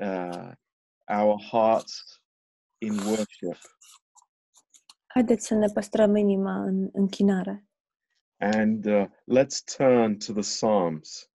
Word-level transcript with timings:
uh, 0.00 0.52
our 1.18 1.42
hearts 1.50 2.20
in 2.78 2.98
worship 2.98 3.58
Haideți 5.06 5.46
să 5.46 5.54
ne 5.54 5.66
păstrăm 5.66 6.16
inima 6.16 6.62
în 6.62 6.88
închinare 6.92 7.66
and 8.38 8.86
uh, 8.86 9.06
let's 9.26 9.62
turn 9.76 10.18
to 10.18 10.32
the 10.32 10.42
Psalms. 10.42 11.30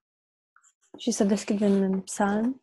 și 0.97 1.11
să 1.11 1.23
deschidem 1.23 1.81
în 1.81 2.01
psalm. 2.01 2.61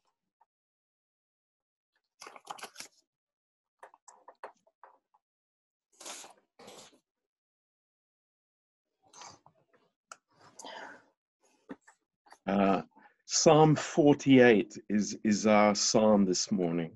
Uh, 12.45 12.83
Psalm 13.31 13.77
48 13.77 14.79
is, 14.89 15.19
is 15.23 15.47
our 15.47 15.75
psalm 15.75 16.25
this 16.25 16.51
morning. 16.51 16.91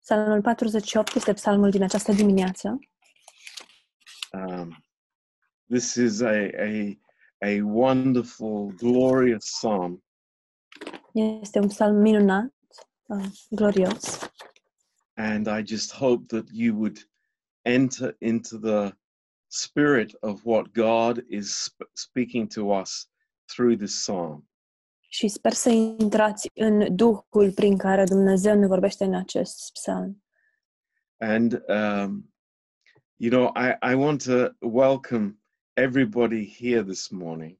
Psalmul 0.00 0.42
48 0.42 1.14
este 1.14 1.32
psalmul 1.32 1.70
din 1.70 1.82
această 1.82 2.12
dimineață. 2.12 2.78
Um, 4.32 4.84
this 5.68 5.94
is 5.94 6.20
a, 6.20 6.48
a, 6.58 6.98
a 7.38 7.60
wonderful, 7.62 8.72
glorious 8.76 9.44
psalm. 9.44 10.04
Este 11.12 11.58
un 11.58 11.68
psalm 11.68 11.96
minunat, 11.96 12.54
uh, 13.06 13.26
glorios. 13.50 14.30
And 15.16 15.46
I 15.46 15.62
just 15.62 15.92
hope 15.92 16.26
that 16.26 16.48
you 16.52 16.74
would 16.74 16.98
enter 17.62 18.16
into 18.18 18.58
the 18.58 18.96
spirit 19.46 20.16
of 20.20 20.40
what 20.44 20.72
God 20.72 21.24
is 21.28 21.56
sp- 21.62 21.90
speaking 21.92 22.48
to 22.48 22.72
us 22.80 23.08
through 23.46 23.76
this 23.76 24.04
psalm. 24.04 24.42
Și 25.14 25.28
sper 25.28 25.52
să 25.52 25.68
intrați 25.68 26.50
în 26.54 26.96
Duhul 26.96 27.52
prin 27.54 27.76
care 27.76 28.04
Dumnezeu 28.04 28.58
ne 28.58 28.66
vorbește 28.66 29.04
în 29.04 29.14
acest 29.14 29.72
psalm. 29.72 30.24
And, 31.16 31.52
um, 31.52 32.34
you 33.16 33.30
know, 33.30 33.52
I, 33.64 33.92
I 33.92 33.94
want 33.94 34.24
to 34.24 34.48
welcome 34.68 35.38
everybody 35.72 36.56
here 36.58 36.82
this 36.82 37.08
morning. 37.08 37.58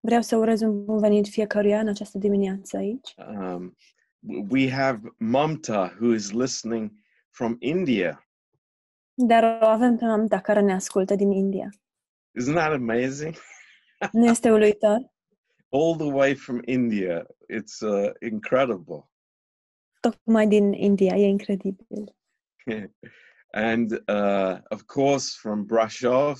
Vreau 0.00 0.22
să 0.22 0.36
urez 0.36 0.60
un 0.60 0.84
bun 0.84 0.98
venit 0.98 1.28
fiecăruia 1.28 1.80
în 1.80 1.88
această 1.88 2.18
dimineață 2.18 2.76
aici. 2.76 3.14
Um, 3.16 3.76
w- 4.20 4.46
we 4.50 4.70
have 4.70 5.14
Mamta 5.18 5.96
who 6.00 6.14
is 6.14 6.32
listening 6.32 6.92
from 7.30 7.56
India. 7.58 8.28
Dar 9.14 9.58
o 9.62 9.66
avem 9.66 9.96
pe 9.96 10.04
mamta 10.04 10.40
care 10.40 10.60
ne 10.60 10.72
ascultă 10.72 11.14
din 11.14 11.30
India. 11.30 11.68
Isn't 12.40 12.54
that 12.54 12.72
amazing? 12.72 13.34
Nu 14.12 14.24
este 14.24 14.50
uluitor? 14.50 15.14
All 15.68 15.96
the 15.96 16.10
way 16.10 16.34
from 16.34 16.60
India. 16.64 17.26
It's 17.48 17.82
uh, 17.82 18.12
incredible. 18.20 19.10
Tocmai 20.00 20.46
din 20.46 20.72
India, 20.72 21.16
e 21.16 21.26
incredibil. 21.26 22.16
and 23.52 24.02
uh, 24.08 24.60
of 24.70 24.86
course, 24.86 25.34
from 25.34 25.64
Brashov, 25.64 26.38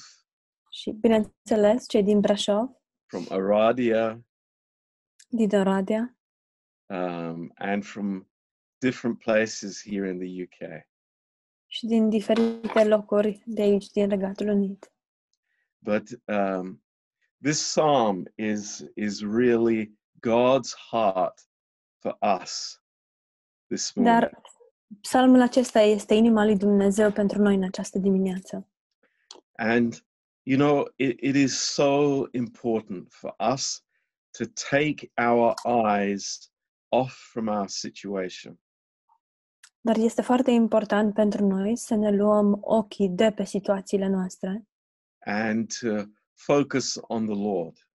Și, 0.70 0.90
bineînțeles, 0.90 1.88
cei 1.88 2.02
din 2.02 2.20
Brașov, 2.20 2.68
from 3.06 3.24
Oradea, 3.28 4.24
din 5.28 5.48
Oradea 5.54 6.16
um, 6.86 7.52
and 7.54 7.84
from 7.84 8.26
different 8.78 9.20
places 9.20 9.82
here 9.82 10.08
in 10.08 10.18
the 10.18 10.42
UK. 10.42 10.86
și 11.66 11.86
din 11.86 12.08
diferite 12.08 12.84
locuri 12.84 13.42
de 13.44 13.62
aici, 13.62 13.90
din 13.90 14.08
Regatul 14.08 14.48
Unit. 14.48 14.92
But 15.78 16.08
um, 16.24 16.82
this 17.42 17.58
psalm 17.58 18.24
is 18.34 18.84
is 18.94 19.22
really 19.22 19.92
God's 20.20 20.74
heart 20.90 21.40
for 21.98 22.16
us 22.20 22.80
this 23.68 23.94
morning. 23.94 24.20
Dar 24.20 24.40
psalmul 25.00 25.40
acesta 25.40 25.80
este 25.80 26.14
inima 26.14 26.44
lui 26.44 26.56
Dumnezeu 26.56 27.12
pentru 27.12 27.42
noi 27.42 27.54
în 27.54 27.64
această 27.64 27.98
dimineață. 27.98 28.68
And 29.56 30.06
you 30.42 30.58
know, 30.58 30.88
it, 30.96 31.20
it 31.20 31.34
is 31.34 31.72
so 31.72 32.22
important 32.30 33.12
for 33.12 33.34
us 33.52 33.84
to 34.30 34.44
take 34.70 35.10
our 35.16 35.54
eyes 35.64 36.50
off 36.88 37.12
from 37.32 37.46
our 37.46 37.68
situation 37.68 38.60
Dar 39.80 39.96
este 39.96 40.22
foarte 40.22 40.50
important 40.50 41.14
pentru 41.14 41.46
noi 41.46 41.76
să 41.76 41.94
ne 41.94 42.10
luăm 42.10 42.58
ochii 42.60 43.08
de 43.08 43.32
pe 43.32 43.44
situațiile 43.44 44.08
noastre 44.08 44.66
and 45.18 45.72
to 45.80 46.02
focus 46.36 46.98
on 47.00 47.26
the 47.26 47.34
Lord. 47.34 47.88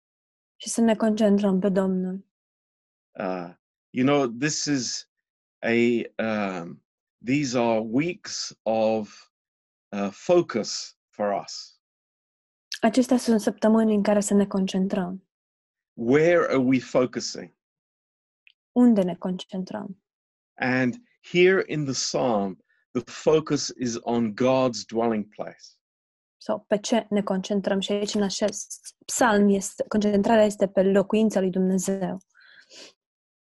și 0.56 0.68
să 0.68 0.80
ne 0.80 0.96
concentrăm 0.96 1.60
pe 1.60 1.68
Domnul. 1.68 2.26
Uh, 3.18 3.54
you 3.90 4.06
know, 4.06 4.26
this 4.26 4.64
is 4.64 5.08
a 5.58 6.02
um, 6.22 6.82
these 7.24 7.58
are 7.58 7.80
weeks 7.80 8.52
of 8.62 9.30
uh, 9.88 10.10
focus 10.10 10.96
for 11.08 11.42
us. 11.44 11.80
Acestea 12.80 13.16
sunt 13.16 13.40
săptămâni 13.40 13.94
în 13.94 14.02
care 14.02 14.20
să 14.20 14.34
ne 14.34 14.46
concentrăm. 14.46 15.28
Where 15.92 16.46
are 16.48 16.56
we 16.56 16.78
focusing? 16.78 17.54
Unde 18.72 19.02
ne 19.02 19.14
concentrăm? 19.14 20.02
And 20.54 20.94
here 21.20 21.64
in 21.66 21.84
the 21.84 21.92
psalm, 21.92 22.64
the 22.90 23.02
focus 23.12 23.72
is 23.76 23.98
on 24.00 24.34
God's 24.34 24.84
dwelling 24.86 25.28
place. 25.34 25.79
Sau 26.42 26.64
pe 26.68 26.78
ce 26.78 27.06
ne 27.10 27.22
concentrăm? 27.22 27.80
Și 27.80 27.92
aici, 27.92 28.14
în 28.14 28.22
acest 28.22 28.96
psalm, 29.04 29.48
este, 29.48 29.84
concentrarea 29.88 30.44
este 30.44 30.68
pe 30.68 30.82
locuința 30.82 31.40
lui 31.40 31.50
Dumnezeu. 31.50 32.18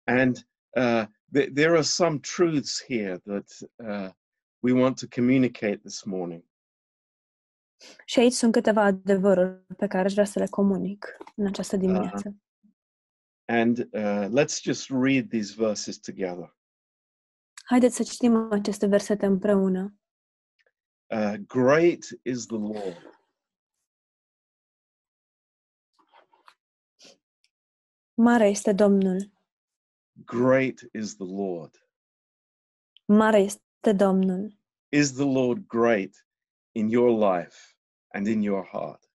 And 0.04 0.38
uh, 0.70 1.04
th- 1.38 1.54
there 1.54 1.70
are 1.70 1.82
some 1.82 2.20
truths 2.20 2.84
here 2.88 3.18
that 3.18 3.58
uh, 3.76 4.10
we 4.60 4.72
want 4.72 5.00
to 5.00 5.06
communicate 5.16 5.78
this 5.78 6.04
morning. 6.04 6.44
Și 8.06 8.20
aici 8.20 8.34
sunt 8.34 8.52
câteva 8.52 8.82
adevăruri 8.82 9.66
pe 9.78 9.88
care 9.88 10.06
aș 10.06 10.14
vrea 10.14 10.26
să 10.26 10.40
le 10.40 10.48
comunic 10.48 11.18
în 11.36 11.46
această 11.46 11.78
dimineață. 11.78 12.36
And 13.46 13.78
uh, 13.78 14.28
let's 14.42 14.62
just 14.62 14.90
read 14.90 15.30
these 15.30 15.54
verses 15.58 15.98
together. 15.98 16.58
Haideți 17.66 17.96
să 17.96 18.04
citim 18.04 18.48
aceste 18.52 18.86
versete 18.86 19.26
împreună. 19.26 19.96
Uh, 21.16 21.38
great 21.48 22.14
is 22.26 22.46
the 22.48 22.58
Lord. 22.58 22.98
Mare 28.18 28.48
este 28.48 28.74
Domnul, 28.74 29.32
Great 30.26 30.90
is 30.94 31.16
the 31.16 31.26
Lord. 31.26 31.76
mare 33.06 33.40
este 33.40 33.94
Domnul. 33.96 34.58
Is 34.90 35.14
the 35.14 35.26
Lord 35.26 35.68
great 35.68 36.28
in 36.72 36.90
your 36.90 37.10
life 37.10 37.76
and 38.14 38.28
in 38.28 38.42
your 38.42 38.66
heart? 38.66 39.10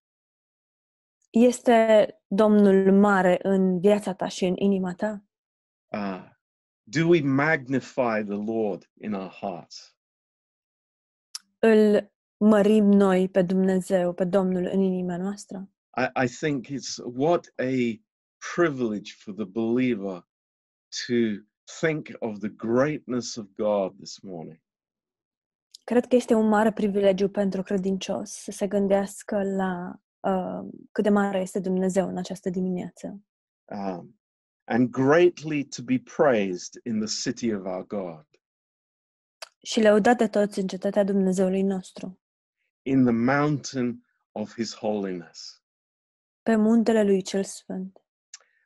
Este 1.31 2.09
Domnul 2.27 2.93
mare 2.93 3.39
în 3.43 3.81
viața 3.81 4.15
ta 4.15 4.29
și 4.29 4.45
în 4.45 4.57
inima 4.57 4.95
ta? 4.95 5.25
Uh, 5.93 6.29
do 6.83 7.07
we 7.07 7.21
magnify 7.21 8.23
the 8.25 8.39
Lord 8.47 8.91
in 9.01 9.13
our 9.13 9.31
hearts? 9.31 9.95
Îl 11.63 12.13
mărim 12.37 12.85
noi 12.85 13.29
pe 13.29 13.43
Dumnezeu, 13.43 14.13
pe 14.13 14.25
Domnul 14.25 14.69
în 14.73 14.81
inima 14.81 15.17
noastră? 15.17 15.71
I, 15.97 16.25
I 16.25 16.29
think 16.29 16.67
it's 16.67 16.97
what 17.17 17.53
a 17.59 18.01
privilege 18.55 19.13
for 19.17 19.35
the 19.35 19.45
believer 19.45 20.27
to 21.07 21.15
think 21.81 22.09
of 22.19 22.39
the 22.39 22.49
greatness 22.49 23.37
of 23.37 23.47
God 23.57 23.97
this 23.97 24.21
morning. 24.21 24.61
Cred 25.85 26.07
că 26.07 26.17
este 26.17 26.35
un 26.35 26.49
mare 26.49 26.73
privilegiu 26.73 27.29
pentru 27.29 27.63
credincios 27.63 28.31
să 28.31 28.51
se 28.51 28.67
gândească 28.67 29.43
la 29.43 30.01
uh, 30.21 30.69
cât 30.93 31.05
de 31.05 31.11
mare 31.11 31.41
este 31.41 31.61
Dumnezeu 31.61 32.09
în 32.09 32.17
această 32.17 32.51
dimineață. 32.51 33.21
Um, 33.65 34.21
and 34.65 34.91
greatly 34.91 35.65
to 35.65 35.83
be 35.83 36.03
praised 36.17 36.81
in 36.85 36.99
the 37.01 37.31
city 37.31 37.55
of 37.55 37.65
our 37.65 37.87
God, 37.87 38.27
Și 39.63 39.81
lăudat 39.81 40.31
toți 40.31 40.59
în 40.59 40.67
cetatea 40.67 41.05
Dumnezeului 41.05 41.63
nostru, 41.63 42.21
in 42.83 43.05
the 43.05 43.13
mountain 43.15 44.05
of 44.33 44.55
his 44.55 44.75
holiness. 44.75 45.63
pe 46.43 46.57
muntele 46.57 47.03
lui 47.03 47.23
cel 47.23 47.45
sfânt. 47.45 48.03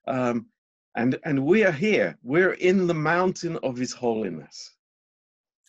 Um, 0.06 0.54
and, 0.90 1.18
and 1.22 1.38
we 1.38 1.66
are 1.66 1.76
here, 1.76 2.18
we're 2.22 2.56
in 2.58 2.86
the 2.86 2.96
mountain 2.96 3.56
of 3.60 3.76
his 3.78 3.94
holiness. 3.94 4.78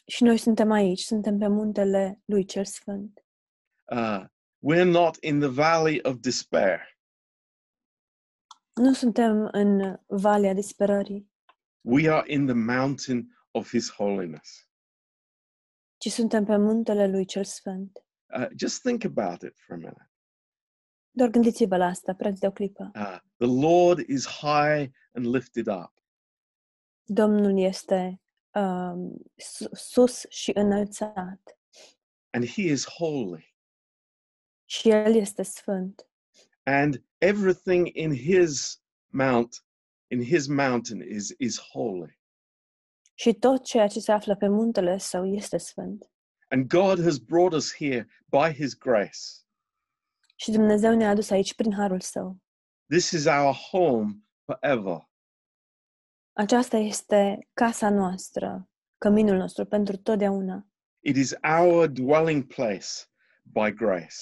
Și 0.08 0.24
noi 0.24 0.38
suntem 0.38 0.72
aici, 0.72 1.00
suntem 1.00 1.38
pe 1.38 1.48
muntele 1.48 2.22
lui 2.26 2.46
cel 2.46 2.66
sfânt. 2.66 3.26
Uh, 3.92 4.24
we're 4.72 4.92
not 4.92 5.18
in 5.22 5.40
the 5.40 5.50
valley 5.50 6.00
of 6.04 6.16
despair. 6.20 6.98
Nu 8.74 8.94
suntem 8.94 9.50
în 9.52 10.00
Valea 10.06 10.54
Disperării, 10.54 11.32
We 11.82 12.10
are 12.12 12.34
in 12.34 12.46
the 12.46 12.56
mountain 12.56 13.38
of 13.52 13.70
his 13.70 13.92
holiness. 13.92 14.68
Ci 16.06 16.12
suntem 16.12 16.46
pe 16.46 16.58
muntele 16.58 17.08
lui 17.08 17.26
cel 17.26 17.44
sfânt. 17.44 18.06
Uh, 18.38 18.48
just 18.56 18.82
think 18.82 19.04
about 19.04 19.42
it 19.42 19.58
for 19.58 19.76
a 19.76 19.78
minute. 19.78 20.12
Doar 21.12 21.30
gândiți-vă 21.30 21.78
la 21.78 21.86
asta, 21.86 22.14
preț 22.16 22.40
de 22.40 22.48
o 22.48 22.52
clipă. 22.52 22.92
Uh, 22.96 23.18
the 23.38 23.68
Lord 23.68 24.00
is 24.10 24.28
high 24.28 24.92
and 25.12 25.26
lifted 25.26 25.68
up. 25.68 25.94
Domnul 27.04 27.60
este 27.60 28.22
um, 28.54 29.26
sus 29.72 30.26
și 30.30 30.52
înălțat. 30.54 31.60
and 32.30 32.48
he 32.48 32.62
is 32.62 32.86
holy. 32.88 33.56
Și 34.66 34.90
El 34.90 35.16
este 35.16 35.44
sfânt. 35.44 36.08
And 36.64 37.04
everything 37.18 37.90
in 37.94 38.16
his 38.16 38.84
mount, 39.08 39.66
in 40.08 40.24
his 40.24 40.48
mountain 40.48 41.02
is, 41.02 41.34
is 41.38 41.60
holy. 41.60 42.20
Și 43.18 43.34
tot 43.34 43.64
ceea 43.64 43.88
ce 43.88 44.00
se 44.00 44.12
află 44.12 44.36
pe 44.36 44.48
muntele 44.48 44.98
său 44.98 45.26
este 45.26 45.58
sfânt. 45.58 46.10
And 46.50 46.68
God 46.68 47.04
has 47.04 47.18
brought 47.18 47.54
us 47.54 47.76
here 47.76 48.08
by 48.26 48.54
his 48.54 48.78
grace. 48.78 49.20
Și 50.36 50.52
Dumnezeu 50.52 50.96
ne-a 50.96 51.10
adus 51.10 51.30
aici 51.30 51.56
prin 51.56 51.74
harul 51.74 52.00
său. 52.00 52.38
This 52.90 53.12
is 53.12 53.26
our 53.26 53.54
home 53.54 54.14
forever. 54.46 55.10
Aceasta 56.34 56.78
este 56.78 57.50
casa 57.54 57.90
noastră, 57.90 58.70
căminul 58.98 59.38
nostru 59.38 59.66
pentru 59.66 59.98
totdeauna. 59.98 60.68
It 61.00 61.16
is 61.16 61.34
our 61.60 61.88
dwelling 61.88 62.44
place 62.48 62.88
by 63.42 63.74
grace. 63.74 64.16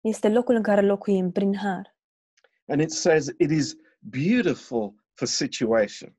Este 0.00 0.28
locul 0.28 0.54
în 0.54 0.62
care 0.62 0.80
locuim 0.80 1.32
prin 1.32 1.56
har. 1.56 1.96
And 2.68 2.80
it 2.80 2.90
says 2.90 3.26
it 3.38 3.50
is 3.50 3.74
beautiful 3.98 4.94
for 5.12 5.28
situation. 5.28 6.16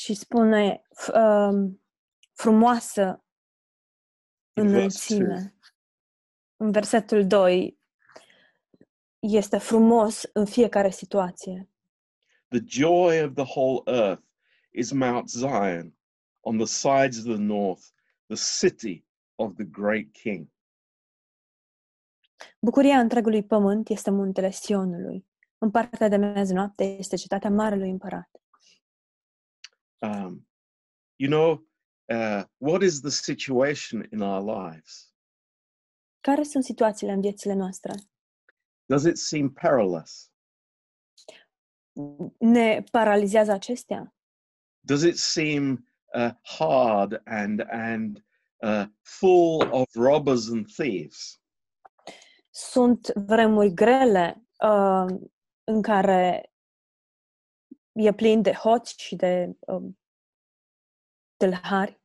Și 0.00 0.14
spune 0.14 0.82
f- 1.02 1.14
um, 1.14 1.82
frumoasă 2.32 3.24
In 4.56 4.68
verse 4.68 5.14
two. 5.14 5.16
înălțime. 5.26 5.54
În 6.56 6.70
versetul 6.70 7.26
2 7.26 7.78
este 9.18 9.58
frumos 9.58 10.22
în 10.32 10.44
fiecare 10.44 10.90
situație. 10.90 11.68
The 12.48 12.60
joy 12.66 13.22
of 13.22 13.32
the 13.34 13.44
whole 13.58 13.98
earth 13.98 14.22
is 14.70 14.92
Mount 14.92 15.28
Zion 15.28 15.98
on 16.40 16.56
the 16.56 16.66
sides 16.66 17.18
of 17.18 17.24
the 17.24 17.42
north, 17.42 17.82
the 18.26 18.66
city 18.68 19.06
of 19.34 19.54
the 19.54 19.64
great 19.64 20.12
king. 20.12 20.48
Bucuria 22.60 22.98
întregului 23.00 23.44
pământ 23.44 23.88
este 23.88 24.10
muntele 24.10 24.50
Sionului. 24.50 25.26
În 25.58 25.70
partea 25.70 26.08
de 26.08 26.16
miez 26.16 26.50
noapte 26.50 26.84
este 26.84 27.16
cetatea 27.16 27.50
Marelui 27.50 27.90
Împărat. 27.90 28.39
Um, 30.02 30.46
you 31.16 31.28
know, 31.28 31.64
uh, 32.08 32.44
what 32.58 32.82
is 32.82 33.00
the 33.00 33.10
situation 33.10 34.06
in 34.12 34.20
our 34.22 34.42
lives? 34.42 35.14
Care 36.20 36.42
sunt 36.42 36.64
situațiile 36.64 37.12
în 37.12 37.20
viețile 37.20 37.54
noastre? 37.54 37.92
Does 38.84 39.04
it 39.04 39.16
seem 39.16 39.52
perilous? 39.52 40.32
Ne 42.38 42.82
paralizează 42.90 43.52
acestea? 43.52 44.14
Does 44.80 45.02
it 45.02 45.16
seem 45.16 45.86
uh, 46.14 46.30
hard 46.42 47.20
and 47.24 47.66
and 47.70 48.24
uh, 48.62 48.84
full 49.02 49.68
of 49.70 49.94
robbers 49.94 50.48
and 50.48 50.66
thieves? 50.66 51.40
Sunt 52.50 53.12
vremuri 53.14 53.74
grele 53.74 54.46
uh, 54.64 55.06
în 55.64 55.82
care 55.82 56.49
e 57.92 58.12
plin 58.12 58.42
de 58.42 58.52
hoți 58.52 58.94
și 59.02 59.16
de 59.16 59.56
uh, 59.60 59.92
tâlhari. 61.36 62.00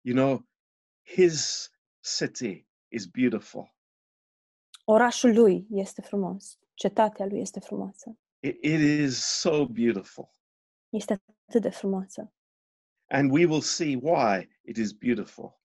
You 0.00 0.16
know, 0.16 0.46
his 1.02 1.70
city 2.00 2.66
is 2.88 3.06
beautiful. 3.06 3.74
Orașul 4.84 5.34
lui 5.34 5.66
este 5.70 6.00
frumos. 6.00 6.58
Cetatea 6.74 7.26
lui 7.26 7.40
este 7.40 7.60
frumoasă. 7.60 8.18
It, 8.38 8.64
it 8.64 8.80
is 8.80 9.24
so 9.24 9.66
beautiful. 9.66 10.30
Este 10.88 11.22
atât 11.46 11.62
de 11.62 11.70
frumoasă. 11.70 12.32
And 13.08 13.30
we 13.30 13.44
will 13.44 13.60
see 13.60 13.96
why 13.96 14.48
it 14.62 14.76
is 14.76 14.92
beautiful. 14.92 15.60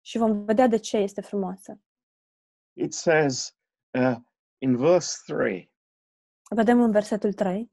Și 0.00 0.18
vom 0.18 0.44
vedea 0.44 0.66
de 0.66 0.78
ce 0.78 0.96
este 0.96 1.20
frumoasă. 1.20 1.80
It 2.72 2.92
says 2.92 3.56
uh, 3.90 4.16
in 4.58 4.76
verse 4.76 5.32
3 5.32 5.72
Vedem 6.54 6.80
în 6.80 6.90
versetul 6.90 7.32
3. 7.32 7.70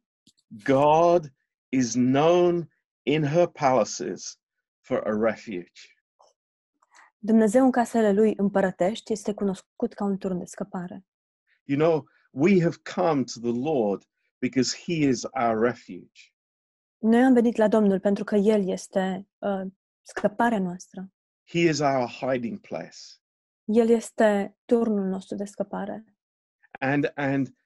God 0.63 1.33
is 1.69 1.93
known 1.93 2.69
in 3.03 3.23
her 3.23 3.47
palaces 3.47 4.39
for 4.81 5.01
a 5.07 5.31
refuge. 5.31 5.81
Dumnezeu 7.17 7.63
în 7.63 7.71
casele 7.71 8.11
lui 8.11 8.33
împărătești 8.37 9.11
este 9.11 9.33
cunoscut 9.33 9.93
ca 9.93 10.03
un 10.03 10.17
turn 10.17 10.37
de 10.37 10.45
scăpare. 10.45 11.05
You 11.63 11.79
know, 11.79 12.07
we 12.31 12.61
have 12.61 12.75
come 12.95 13.23
to 13.23 13.39
the 13.39 13.59
Lord 13.59 14.03
because 14.39 14.77
He 14.77 14.93
is 14.93 15.23
our 15.23 15.59
refuge. 15.59 16.33
Noi 16.97 17.23
am 17.23 17.33
venit 17.33 17.55
la 17.55 17.67
Domnul 17.67 17.99
pentru 17.99 18.23
că 18.23 18.35
El 18.35 18.69
este 18.69 19.27
uh, 19.37 19.71
scăparea 20.01 20.59
noastră. 20.59 21.11
He 21.47 21.59
is 21.59 21.79
our 21.79 22.07
hiding 22.07 22.59
place. 22.59 22.97
El 23.63 23.89
este 23.89 24.57
turnul 24.65 25.07
nostru 25.07 25.35
de 25.35 25.45
scăpare. 25.45 26.05
And 26.79 27.11
and 27.15 27.47
th- 27.47 27.51
th- 27.51 27.60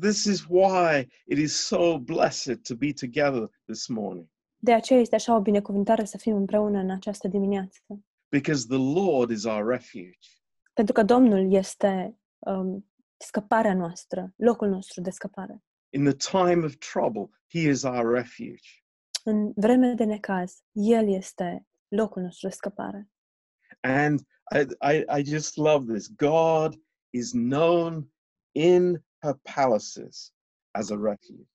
this 0.00 0.24
is 0.24 0.44
why 0.48 1.08
it 1.26 1.38
is 1.38 1.66
so 1.66 1.98
blessed 1.98 2.62
to 2.62 2.74
be 2.74 2.92
together 2.92 3.50
this 3.66 3.86
morning 3.88 4.28
De 4.58 4.72
aceea 4.72 5.00
este 5.00 5.14
așa 5.14 5.34
o 5.36 5.40
binecuvântare 5.40 6.04
să 6.04 6.18
fim 6.18 6.36
împreună 6.36 6.78
în 6.78 6.90
această 6.90 7.28
dimineață. 7.28 7.80
because 8.28 8.66
the 8.66 9.00
Lord 9.00 9.30
is 9.30 9.44
our 9.44 9.66
refuge. 9.70 10.18
Pentru 10.72 10.94
că 10.94 11.02
Domnul 11.02 11.52
este 11.52 12.18
um, 12.38 12.90
scăparea 13.16 13.74
noastră, 13.74 14.32
locul 14.36 14.68
nostru 14.68 15.00
de 15.00 15.10
scăpare. 15.10 15.62
In 15.90 16.04
the 16.04 16.12
time 16.30 16.64
of 16.64 16.74
trouble, 16.92 17.28
He 17.48 17.58
is 17.68 17.82
our 17.82 18.12
refuge. 18.14 18.68
În 19.24 19.52
vreme 19.56 19.94
de 19.94 20.04
necaz, 20.04 20.62
El 20.72 21.08
este 21.08 21.66
locul 21.88 22.22
nostru 22.22 22.48
de 22.48 22.54
scăpare. 22.54 23.08
And 23.80 24.20
I, 24.54 24.60
I, 24.96 25.20
I 25.20 25.24
just 25.24 25.56
love 25.56 25.92
this. 25.92 26.08
God 26.16 26.80
is 27.10 27.30
known 27.30 28.12
in 28.56 29.04
her 29.22 29.34
palaces 29.54 30.34
as 30.70 30.90
a 30.90 30.94
refuge. 31.02 31.48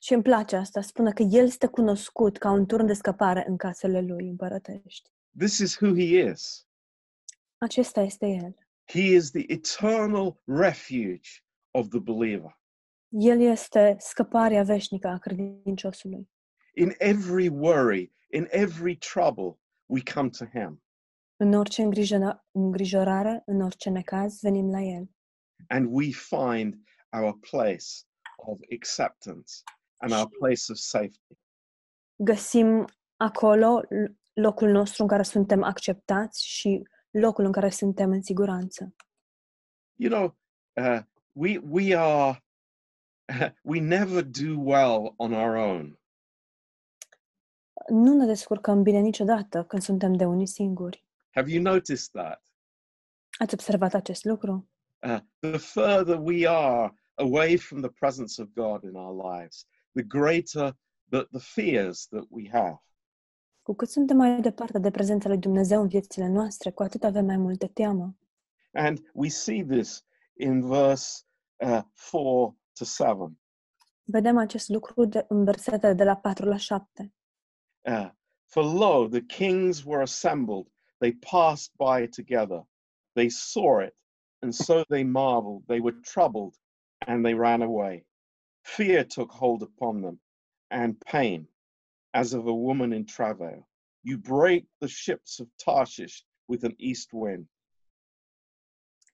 Și 0.00 0.12
îmi 0.12 0.22
place 0.22 0.56
asta, 0.56 0.80
spune 0.80 1.12
că 1.12 1.22
El 1.22 1.44
este 1.44 1.66
cunoscut 1.66 2.38
ca 2.38 2.50
un 2.50 2.66
turn 2.66 2.86
de 2.86 2.92
scăpare 2.92 3.44
în 3.48 3.56
casele 3.56 4.00
Lui 4.00 4.28
împărătești. 4.28 5.10
This 5.38 5.58
is 5.58 5.80
who 5.80 5.94
He 5.94 6.30
is. 6.30 6.66
Acesta 7.58 8.00
este 8.00 8.26
El. 8.26 8.56
He 8.84 9.00
is 9.14 9.30
the 9.30 9.44
eternal 9.52 10.40
refuge 10.44 11.28
of 11.70 11.88
the 11.88 11.98
believer. 11.98 12.60
El 13.08 13.40
este 13.40 13.96
scăparea 13.98 14.62
veșnică 14.62 15.08
a 15.08 15.18
credinciosului. 15.18 16.30
In 16.74 16.94
every 16.98 17.48
worry, 17.48 18.12
in 18.30 18.46
every 18.50 18.96
trouble, 18.96 19.58
we 19.86 20.00
come 20.14 20.28
to 20.28 20.44
Him. 20.44 20.82
În 21.36 21.52
orice 21.54 21.82
îngrijora- 21.82 22.46
îngrijorare, 22.50 23.42
în 23.46 23.60
orice 23.60 23.90
necaz, 23.90 24.40
venim 24.40 24.70
la 24.70 24.80
El. 24.80 25.10
And 25.72 25.86
we 25.90 26.12
find 26.12 26.74
our 27.12 27.32
place 27.50 28.04
of 28.36 28.58
acceptance 28.70 29.62
and 30.00 30.12
our 30.12 30.28
place 30.38 30.72
of 30.72 30.78
safety. 30.78 31.38
Găsim 32.16 32.84
acolo 33.16 33.78
l- 33.78 34.16
locul 34.32 34.68
nostru 34.70 35.02
în 35.02 35.08
care 35.08 35.22
suntem 35.22 35.62
acceptați 35.62 36.46
și 36.46 36.82
locul 37.10 37.44
în 37.44 37.52
care 37.52 37.70
suntem 37.70 38.10
în 38.10 38.22
siguranță. 38.22 38.94
You 39.94 40.10
know, 40.10 40.36
uh, 40.84 41.02
we 41.32 41.58
we 41.58 41.96
are 41.96 42.44
we 43.72 43.80
never 43.80 44.22
do 44.22 44.60
well 44.60 45.14
on 45.16 45.32
our 45.32 45.54
own. 45.54 46.00
Nu 47.88 48.14
ne 48.14 48.26
descurcăm 48.26 48.82
bine 48.82 48.98
niciodată 48.98 49.64
când 49.64 49.82
suntem 49.82 50.12
de 50.12 50.24
unii 50.24 50.46
singuri. 50.46 51.06
Have 51.30 51.50
you 51.50 51.62
noticed 51.62 52.10
that? 52.12 52.42
Ați 53.38 53.54
observat 53.54 53.94
acest 53.94 54.24
lucru? 54.24 54.71
Uh, 55.02 55.18
the 55.40 55.58
further 55.58 56.16
we 56.20 56.46
are 56.46 56.92
away 57.18 57.56
from 57.56 57.80
the 57.80 57.90
presence 57.90 58.42
of 58.42 58.48
God 58.54 58.84
in 58.84 58.96
our 58.96 59.12
lives, 59.12 59.66
the 59.94 60.02
greater 60.02 60.72
the, 61.10 61.26
the 61.32 61.40
fears 61.40 62.08
that 62.10 62.24
we 62.30 62.48
have. 62.52 62.78
Cu 63.62 63.74
cât 63.74 63.88
suntem 63.88 64.16
mai 64.16 64.40
departe 64.40 64.78
de 64.78 64.90
prezența 64.90 65.28
lui 65.28 65.38
Dumnezeu 65.38 65.80
în 65.80 65.88
viețile 65.88 66.28
noastre, 66.28 66.70
cu 66.70 66.82
atât 66.82 67.04
avem 67.04 67.24
mai 67.24 67.36
multă 67.36 67.66
teamă. 67.66 68.16
And 68.72 69.10
we 69.12 69.28
see 69.28 69.64
this 69.64 70.04
in 70.36 70.60
verse 70.68 71.24
uh, 71.56 71.82
4 72.10 72.58
to 72.72 72.84
7. 72.84 73.36
Vedem 74.04 74.36
acest 74.36 74.68
lucru 74.68 75.04
de, 75.04 75.24
în 75.28 75.44
versetele 75.44 75.92
de 75.92 76.04
la 76.04 76.16
4 76.16 76.46
la 76.46 76.56
7. 76.56 77.12
Uh, 77.80 78.10
For 78.44 78.64
lo, 78.64 79.08
the 79.08 79.20
kings 79.20 79.84
were 79.84 80.02
assembled. 80.02 80.66
They 80.98 81.12
passed 81.12 81.72
by 81.76 82.08
together. 82.08 82.66
They 83.12 83.28
saw 83.28 83.84
it, 83.84 83.94
and 84.42 84.54
so 84.54 84.84
they 84.88 85.04
marveled. 85.04 85.62
They 85.66 85.80
were 85.80 85.96
troubled, 86.02 86.54
and 87.06 87.24
they 87.24 87.34
ran 87.34 87.62
away. 87.62 88.04
Fear 88.62 89.04
took 89.04 89.30
hold 89.30 89.62
upon 89.62 90.00
them, 90.02 90.20
and 90.70 91.00
pain, 91.00 91.48
as 92.12 92.32
of 92.32 92.46
a 92.46 92.54
woman 92.54 92.92
in 92.92 93.04
travail. 93.04 93.66
You 94.02 94.18
break 94.18 94.64
the 94.80 94.88
ships 94.88 95.40
of 95.40 95.46
Tarshish 95.56 96.24
with 96.48 96.64
an 96.64 96.74
east 96.78 97.12
wind. 97.12 97.46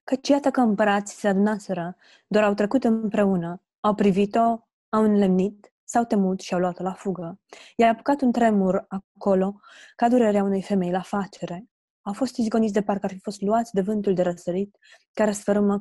Căci 0.03 0.27
iată 0.27 0.51
că 0.51 0.61
împărații 0.61 1.17
se 1.17 1.27
adunaseră, 1.27 1.95
doar 2.27 2.43
au 2.43 2.53
trecut 2.53 2.83
împreună, 2.83 3.61
au 3.79 3.95
privit-o, 3.95 4.67
au 4.89 5.03
înlemnit, 5.03 5.73
S-au 5.91 6.05
temut 6.05 6.39
și 6.39 6.53
au 6.53 6.59
luat-o 6.59 6.83
la 6.83 6.93
fugă. 6.93 7.39
I-a 7.75 7.89
apucat 7.89 8.21
un 8.21 8.31
tremur 8.31 8.85
acolo, 8.87 9.59
ca 9.95 10.09
durerea 10.09 10.43
unei 10.43 10.61
femei 10.61 10.91
la 10.91 11.01
facere. 11.01 11.69
Au 12.09 12.15
fost 12.15 12.37
izgoniți 12.37 12.73
de 12.73 12.81
parcă 12.81 13.05
ar 13.05 13.11
fi 13.11 13.19
fost 13.19 13.41
luați 13.41 13.73
de 13.73 13.81
vântul 13.81 14.13
de 14.13 14.21
răsărit 14.21 14.77
care 15.13 15.31
sfărâmă 15.31 15.79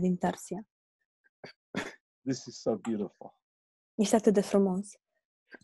din 0.00 0.16
Tarsia. 0.16 0.66
This 2.22 2.44
is 2.44 2.60
so 2.60 2.76
beautiful. 2.76 3.38
Este 3.94 4.16
atât 4.16 4.34
de 4.34 4.40
frumos. 4.40 4.88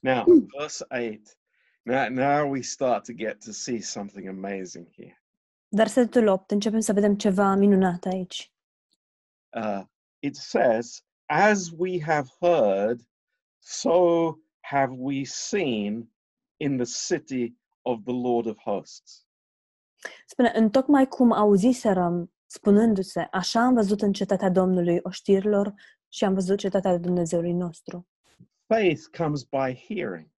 Now, 0.00 0.24
verse 0.58 0.84
8. 0.90 1.38
Now, 1.82 2.08
now 2.08 2.50
we 2.50 2.60
start 2.60 3.04
to 3.04 3.12
get 3.12 3.44
to 3.44 3.52
see 3.52 3.80
something 3.80 4.28
amazing 4.28 4.86
here. 4.94 5.22
Versetul 5.68 6.26
8, 6.26 6.50
începem 6.50 6.80
să 6.80 6.92
vedem 6.92 7.16
ceva 7.16 7.54
minunat 7.54 8.04
aici. 8.04 8.52
Uh, 9.56 9.82
it 10.18 10.36
says, 10.36 11.04
As 11.26 11.70
we 11.76 12.02
have 12.02 12.28
heard, 12.40 13.00
so 13.58 14.38
have 14.60 14.94
we 14.96 15.24
seen 15.24 16.10
in 16.56 16.76
the 16.76 16.86
city 16.86 17.56
of 17.82 18.02
the 18.04 18.12
Lord 18.12 18.46
of 18.46 18.56
hosts. 18.58 19.23
Spune, 20.26 20.52
întocmai 20.54 21.08
cum 21.08 21.32
auziserăm 21.32 22.32
spunându-se, 22.46 23.28
așa 23.30 23.60
am 23.60 23.74
văzut 23.74 24.02
în 24.02 24.12
cetatea 24.12 24.50
Domnului 24.50 24.98
oștirilor 25.02 25.74
și 26.08 26.24
am 26.24 26.34
văzut 26.34 26.58
cetatea 26.58 26.98
Dumnezeului 26.98 27.52
nostru. 27.52 28.08
Faith 28.66 29.00
comes 29.16 29.42
by 29.42 29.84
hearing, 29.94 30.28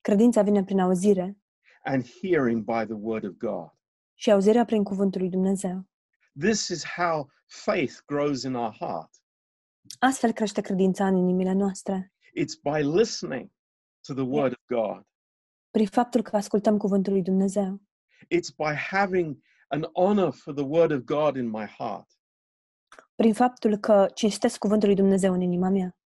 Credința 0.00 0.42
vine 0.42 0.64
prin 0.64 0.78
auzire 0.80 1.38
and 1.82 2.04
hearing 2.22 2.64
by 2.64 2.84
the 2.84 2.94
word 3.00 3.24
of 3.24 3.32
God. 3.36 3.68
și 4.14 4.30
auzirea 4.30 4.64
prin 4.64 4.82
cuvântul 4.84 5.20
lui 5.20 5.30
Dumnezeu. 5.30 5.86
This 6.40 6.68
is 6.68 6.84
how 6.96 7.28
faith 7.46 7.94
grows 8.06 8.42
in 8.42 8.54
our 8.54 8.76
heart. 8.78 9.10
Astfel 9.98 10.32
crește 10.32 10.60
credința 10.60 11.06
în 11.06 11.16
inimile 11.16 11.52
noastre, 11.52 12.12
It's 12.40 12.60
by 12.72 12.98
listening 12.98 13.50
to 14.06 14.14
the 14.14 14.22
word 14.22 14.52
of 14.52 14.64
God. 14.66 15.06
prin 15.70 15.86
faptul 15.86 16.22
că 16.22 16.36
ascultăm 16.36 16.76
cuvântul 16.76 17.12
lui 17.12 17.22
Dumnezeu, 17.22 17.80
It's 18.28 18.50
by 18.56 18.74
having 18.90 19.42
an 19.68 19.84
honor 19.92 20.32
for 20.32 20.54
the 20.54 20.64
word 20.64 20.90
of 20.90 21.00
God 21.00 21.36
in 21.36 21.48
my 21.48 21.66
heart 21.78 22.08
prin 23.14 23.32
faptul 23.32 23.76
că 23.76 24.06
cinstesc 24.14 24.58
cuvântul 24.58 24.88
lui 24.88 24.96
Dumnezeu 24.96 25.32
în 25.32 25.40
inima 25.40 25.68
mea 25.68 25.96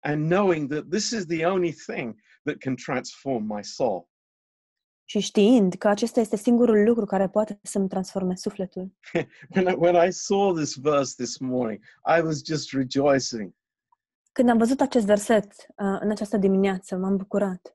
and 0.00 0.30
knowing 0.30 0.70
that 0.70 0.88
this 0.90 1.10
is 1.10 1.26
the 1.26 1.46
only 1.46 1.72
thing 1.72 2.14
that 2.44 2.58
can 2.58 2.76
transform 2.76 3.44
my 3.54 3.64
soul. 3.64 4.08
și 5.04 5.18
știind 5.18 5.74
că 5.74 5.88
acesta 5.88 6.20
este 6.20 6.36
singurul 6.36 6.84
lucru 6.84 7.04
care 7.04 7.28
poate 7.28 7.58
să-mi 7.62 7.88
transforme 7.88 8.34
sufletul. 8.34 8.92
When 9.54 9.68
I, 9.68 9.74
when 9.74 10.08
I 10.08 10.10
saw 10.10 10.52
this 10.52 10.74
verse 10.74 11.14
this 11.16 11.38
morning, 11.38 11.80
I 12.18 12.20
was 12.20 12.44
just 12.44 12.72
rejoicing. 12.72 13.54
Când 14.32 14.48
am 14.48 14.58
văzut 14.58 14.80
acest 14.80 15.06
verset 15.06 15.52
uh, 15.52 15.98
în 16.00 16.10
această 16.10 16.36
dimineață, 16.36 16.96
m-am 16.96 17.16
bucurat. 17.16 17.73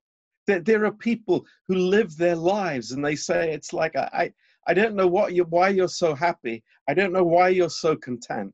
There, 0.49 0.63
there 0.63 0.83
are 0.85 0.95
people 1.11 1.45
who 1.67 1.75
live 1.75 2.15
their 2.17 2.35
lives 2.35 2.91
and 2.91 3.05
they 3.05 3.15
say 3.15 3.53
it's 3.53 3.71
like 3.71 3.95
I, 3.95 4.07
I, 4.23 4.33
I 4.71 4.73
don't 4.73 4.95
know 4.95 5.07
what 5.07 5.33
you 5.35 5.45
why 5.49 5.69
you're 5.69 5.95
so 6.03 6.15
happy. 6.15 6.63
I 6.89 6.93
don't 6.95 7.13
know 7.13 7.23
why 7.23 7.49
you're 7.49 7.75
so 7.85 7.95
content. 7.95 8.53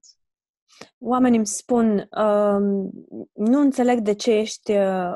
Oamenii 1.00 1.38
îmi 1.38 1.48
spun, 1.48 2.08
um, 2.12 2.92
nu 3.34 3.60
înțeleg 3.60 4.00
de 4.00 4.14
ce 4.14 4.32
ești 4.32 4.72
uh, 4.72 5.14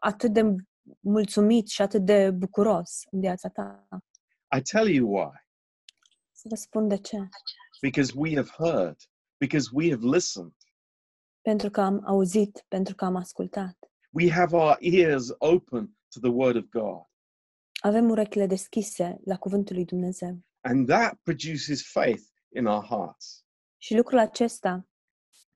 atât 0.00 0.32
de 0.32 0.54
mulțumit 1.00 1.68
și 1.68 1.82
atât 1.82 2.04
de 2.04 2.30
bucuros 2.30 3.02
în 3.10 3.20
viața 3.20 3.48
ta. 3.48 3.88
I 4.56 4.62
tell 4.62 4.88
you 4.88 5.14
why. 5.14 5.32
Să 6.32 6.46
vă 6.48 6.54
spun 6.54 6.88
de 6.88 6.96
ce. 6.96 7.28
Because 7.80 8.12
we 8.16 8.34
have 8.34 8.48
heard, 8.56 8.96
because 9.38 9.68
we 9.72 9.90
have 9.90 10.06
listened. 10.06 10.52
Pentru 11.40 11.70
că 11.70 11.80
am 11.80 12.02
auzit, 12.06 12.64
pentru 12.68 12.94
că 12.94 13.04
am 13.04 13.16
ascultat. 13.16 13.78
We 14.10 14.30
have 14.30 14.56
our 14.56 14.76
ears 14.80 15.28
open 15.38 15.96
to 16.14 16.20
the 16.20 16.30
word 16.30 16.56
of 16.56 16.64
God. 16.70 17.02
Avem 17.80 18.10
urechile 18.10 18.46
deschise 18.46 19.20
la 19.24 19.36
cuvântul 19.36 19.74
lui 19.74 19.84
Dumnezeu. 19.84 20.38
And 20.60 20.88
that 20.88 21.14
produces 21.22 21.90
faith 21.92 22.22
in 22.56 22.66
our 22.66 22.84
hearts. 22.84 23.44
Și 23.78 23.94
lucrul 23.94 24.18
acesta 24.18 24.86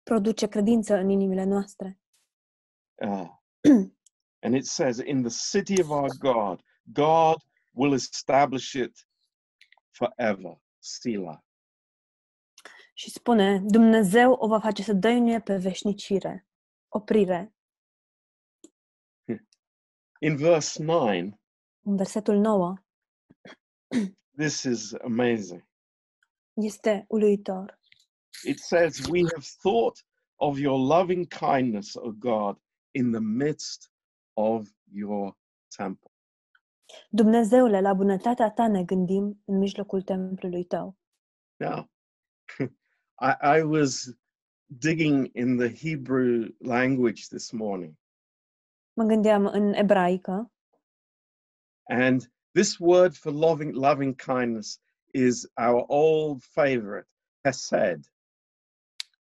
produce 0.02 0.46
credință 0.46 0.94
în 0.94 1.08
inimile 1.08 1.44
noastre. 1.44 2.00
Uh, 2.94 3.28
and 4.44 4.54
it 4.54 4.66
says, 4.66 4.98
In 4.98 5.22
the 5.22 5.58
city 5.58 5.80
of 5.80 5.88
our 5.88 6.10
God, 6.18 6.60
God 6.82 7.36
will 7.70 7.92
establish 7.92 8.72
it 8.72 9.08
forever. 9.90 10.60
Selah. 10.78 11.38
Și 12.94 13.10
spune, 13.10 13.60
Dumnezeu 13.64 14.32
o 14.32 14.46
va 14.46 14.60
face 14.60 14.82
să 14.82 14.92
dăinuie 14.92 15.40
pe 15.40 15.56
veșnicire. 15.56 16.46
Oprire. 16.88 17.52
In 20.20 20.36
verse 20.36 20.82
9, 20.82 21.10
În 21.82 21.96
versetul 21.96 22.36
9 22.38 22.74
this 24.36 24.62
is 24.62 24.92
amazing. 24.92 25.62
este 26.54 27.04
uluitor. 27.08 27.78
It 28.44 28.58
says, 28.58 29.06
We 29.08 29.20
have 29.34 29.44
thought 29.62 30.04
of 30.36 30.58
your 30.58 30.78
loving 30.78 31.26
kindness, 31.28 31.96
O 31.96 32.12
God, 32.12 32.56
in 32.94 33.10
the 33.10 33.20
midst 33.20 33.90
of 34.36 34.68
your 34.92 35.36
temple. 35.76 36.10
Dumnezeule, 37.10 37.80
la 37.80 37.94
bunătatea 37.94 38.50
ta 38.50 38.68
ne 38.68 38.84
gândim 38.84 39.42
în 39.44 39.58
mijlocul 39.58 40.02
templului 40.02 40.64
tău. 40.64 40.96
Now, 41.56 41.90
I, 43.30 43.58
I 43.58 43.62
was 43.62 44.16
digging 44.66 45.30
in 45.34 45.56
the 45.56 45.68
Hebrew 45.88 46.54
language 46.58 47.22
this 47.28 47.50
morning, 47.50 47.94
Mă 48.98 49.04
gândeam 49.04 49.46
în 49.46 49.72
ebraică 49.72 50.52
and 51.90 52.32
this 52.52 52.76
word 52.78 53.14
for 53.16 53.32
loving, 53.32 53.74
loving 53.74 54.14
kindness 54.16 54.80
is 55.12 55.46
our 55.56 55.84
old 55.86 56.42
favorite, 56.42 57.08
hesed. 57.44 58.00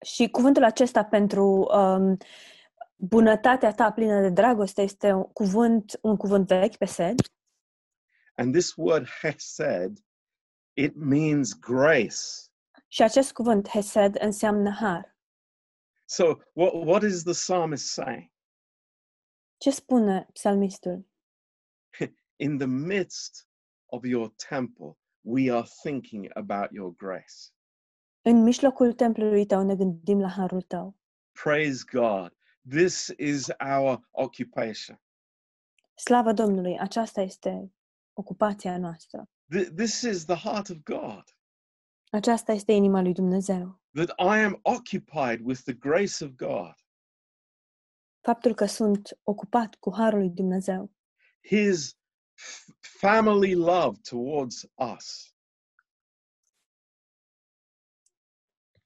și 0.06 0.30
cuvântul 0.30 0.64
acesta 0.64 1.04
pentru 1.06 1.44
um, 1.74 2.18
bunătatea 2.96 3.72
ta 3.74 3.92
plină 3.92 4.22
de 4.22 4.30
dragoste 4.30 4.82
este 4.82 5.12
un 5.12 5.24
cuvânt, 5.24 5.98
un 6.02 6.16
cuvânt 6.18 6.48
vechi, 6.48 6.78
hesed, 6.80 7.20
And 8.36 8.54
this 8.54 8.74
word 8.76 9.08
hesed, 9.22 9.98
it 10.74 10.96
means 10.96 11.60
grace. 11.60 12.16
și 12.88 13.02
acest 13.02 13.32
cuvânt 13.34 13.68
hesed 13.68 14.16
înseamnă 14.22 14.70
har. 14.80 15.18
So, 16.06 16.24
what, 16.54 16.74
what 16.74 17.04
is 17.04 17.24
the 17.24 17.34
psalmist 17.34 17.86
saying? 17.92 18.32
Ce 19.60 19.70
spune 19.72 20.28
psalmistul? 20.34 21.06
In 22.46 22.58
the 22.58 22.68
midst 22.68 23.48
of 23.86 24.06
your 24.06 24.34
temple, 24.50 24.98
we 25.22 25.52
are 25.52 25.68
thinking 25.82 26.32
about 26.36 26.72
your 26.72 26.96
grace. 26.96 27.36
În 28.22 28.44
mijlocul 28.44 28.94
templului 28.94 29.46
tău 29.46 29.64
ne 29.64 29.76
gândim 29.76 30.20
la 30.20 30.30
harul 30.30 30.62
tău. 30.62 30.98
Praise 31.44 31.84
God. 31.92 32.38
This 32.70 33.14
is 33.18 33.48
our 33.80 34.08
occupation. 34.12 35.02
Slavă 35.96 36.34
Domnului, 36.34 36.80
aceasta 36.80 37.22
este 37.22 37.74
ocupația 38.14 38.78
noastră. 38.78 39.30
Th- 39.56 39.74
This 39.76 40.02
is 40.02 40.26
the 40.26 40.36
heart 40.36 40.70
of 40.70 40.78
God. 40.84 41.24
Aceasta 42.12 42.52
este 42.52 42.72
inima 42.72 43.02
lui 43.02 43.14
Dumnezeu. 43.14 43.82
That 43.94 44.10
I 44.10 44.44
am 44.44 44.60
occupied 44.62 45.40
with 45.46 45.62
the 45.62 45.74
grace 45.74 46.24
of 46.26 46.32
God, 46.32 46.74
Faptul 48.22 48.54
că 48.56 48.66
sunt 48.66 49.20
ocupat 49.24 49.76
cu 49.76 49.94
harul 49.96 50.20
lui 50.20 50.30
Dumnezeu, 50.30 50.92
His 51.48 51.98
family 52.80 53.54
love 53.54 53.98
towards 54.10 54.64
us, 54.96 55.34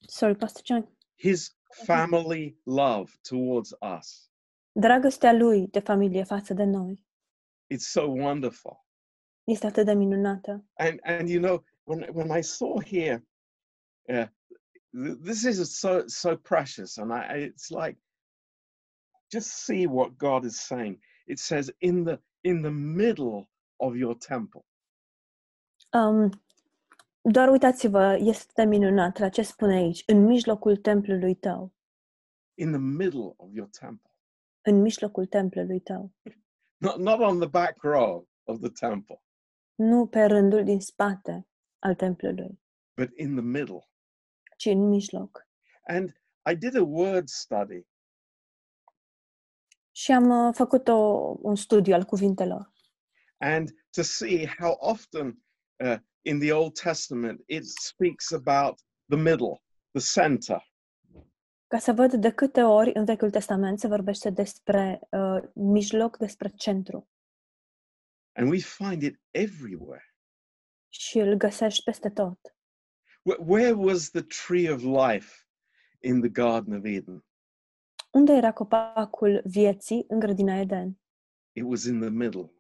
Sorry, 0.08 0.36
Pastor 0.36 0.62
John. 0.66 0.98
His 1.16 1.56
family 1.86 2.58
love 2.66 3.12
towards 3.22 3.74
us. 3.98 4.30
Dragostea 4.72 5.34
lui 5.34 5.68
de 5.68 5.80
familie 5.80 6.24
față 6.24 6.54
de 6.54 6.64
noi 6.64 7.06
It's 7.74 7.88
so 7.92 8.02
wonderful. 8.02 8.86
este 9.44 9.66
atât 9.66 9.86
de 9.86 9.94
minunată. 9.94 10.66
And 10.74 11.00
and 11.04 11.30
you 11.30 11.42
know 11.42 11.64
when 11.84 12.10
when 12.14 12.38
I 12.38 12.42
saw 12.42 12.80
here, 12.82 13.26
uh, 14.10 14.28
this 15.24 15.44
is 15.44 15.78
so 15.80 16.04
so 16.06 16.38
precious, 16.38 16.98
and 16.98 17.12
I 17.12 17.44
it's 17.44 17.70
like 17.70 18.00
just 19.34 19.50
see 19.50 19.86
what 19.88 20.18
God 20.18 20.44
is 20.46 20.60
saying. 20.60 21.00
It 21.26 21.40
says 21.40 21.72
in 21.80 22.04
the 22.04 22.20
in 22.44 22.62
the 22.62 22.72
middle 22.72 23.50
of 23.76 23.96
your 23.96 24.16
temple. 24.18 24.66
Um, 25.94 26.30
doar 27.22 27.50
uitați-vă, 27.50 28.18
este 28.20 28.66
minunat 28.66 29.18
la 29.18 29.30
ce 29.30 29.42
spune 29.42 29.76
aici, 29.76 30.04
în 30.06 30.24
mijlocul 30.24 30.78
templului 30.78 31.36
tău, 31.36 31.74
In 32.56 32.72
the 32.72 32.80
middle 32.80 33.34
of 33.38 33.50
your 33.54 33.70
temple, 33.80 34.12
în 34.62 34.82
mijlocul 34.82 35.26
templului 35.26 35.80
tău, 35.80 36.12
not 36.78 36.98
not 36.98 37.20
on 37.20 37.40
the 37.40 37.50
back 37.50 37.82
row 37.82 38.28
of 38.44 38.60
the 38.60 38.70
temple, 38.70 39.22
nu 39.76 40.08
pe 40.08 40.24
rândul 40.24 40.64
din 40.64 40.80
spate 40.80 41.48
al 41.80 41.96
templului, 41.96 42.60
but 42.96 43.10
in 43.18 43.36
the 43.36 43.46
middle. 43.46 43.88
ci 44.58 44.66
în 44.66 44.88
mijloc. 44.88 45.48
And 45.88 46.22
I 46.52 46.56
did 46.56 46.76
a 46.76 46.84
word 46.84 47.28
study 47.28 47.86
Și 49.96 50.12
am 50.12 50.48
uh, 50.48 50.54
făcut 50.56 50.88
o, 50.88 50.94
un 51.42 51.56
studiu 51.56 51.94
al 51.94 52.04
cuvintelor. 52.04 52.72
and 53.38 53.70
to 53.92 54.02
see 54.02 54.48
how 54.60 54.76
often 54.80 55.44
uh, 55.84 55.98
in 56.22 56.40
the 56.40 56.52
Old 56.54 56.74
Testament 56.80 57.42
it 57.46 57.64
speaks 57.66 58.32
about 58.32 58.80
the 59.10 59.18
middle, 59.18 59.62
the 59.92 60.22
center. 60.22 60.72
Ca 61.68 61.80
să 61.80 61.92
văd 61.92 62.14
de 62.14 62.32
câte 62.32 62.62
ori 62.62 62.92
în 62.94 63.06
Vechiul 63.06 63.30
Testament 63.32 63.80
se 63.80 63.88
vorbește 63.88 64.30
despre 64.30 65.00
uh, 65.12 65.44
mijloc, 65.56 66.18
despre 66.18 66.50
centru. 66.50 67.10
And 68.36 68.50
we 68.50 68.58
find 68.60 69.02
it 69.02 69.22
everywhere. 69.32 70.16
Și 70.90 71.18
îl 71.20 71.34
găsești 71.36 71.84
peste 71.84 72.10
tot. 72.10 72.40
Wh- 73.32 73.40
Where 73.48 73.72
was 73.72 74.10
the 74.10 74.22
tree 74.48 74.72
of 74.72 74.82
life 74.82 75.34
in 76.00 76.20
the 76.22 76.30
Garden 76.30 76.74
of 76.78 76.84
Eden? 76.86 77.26
Unde 78.14 78.32
era 78.34 78.54
copacul 78.54 79.42
vieții 79.46 80.06
în 80.08 80.20
grădina 80.20 80.60
Eden? 80.60 81.00
It 81.52 81.64
was 81.66 81.84
in 81.84 82.00
the 82.00 82.10
middle. 82.10 82.54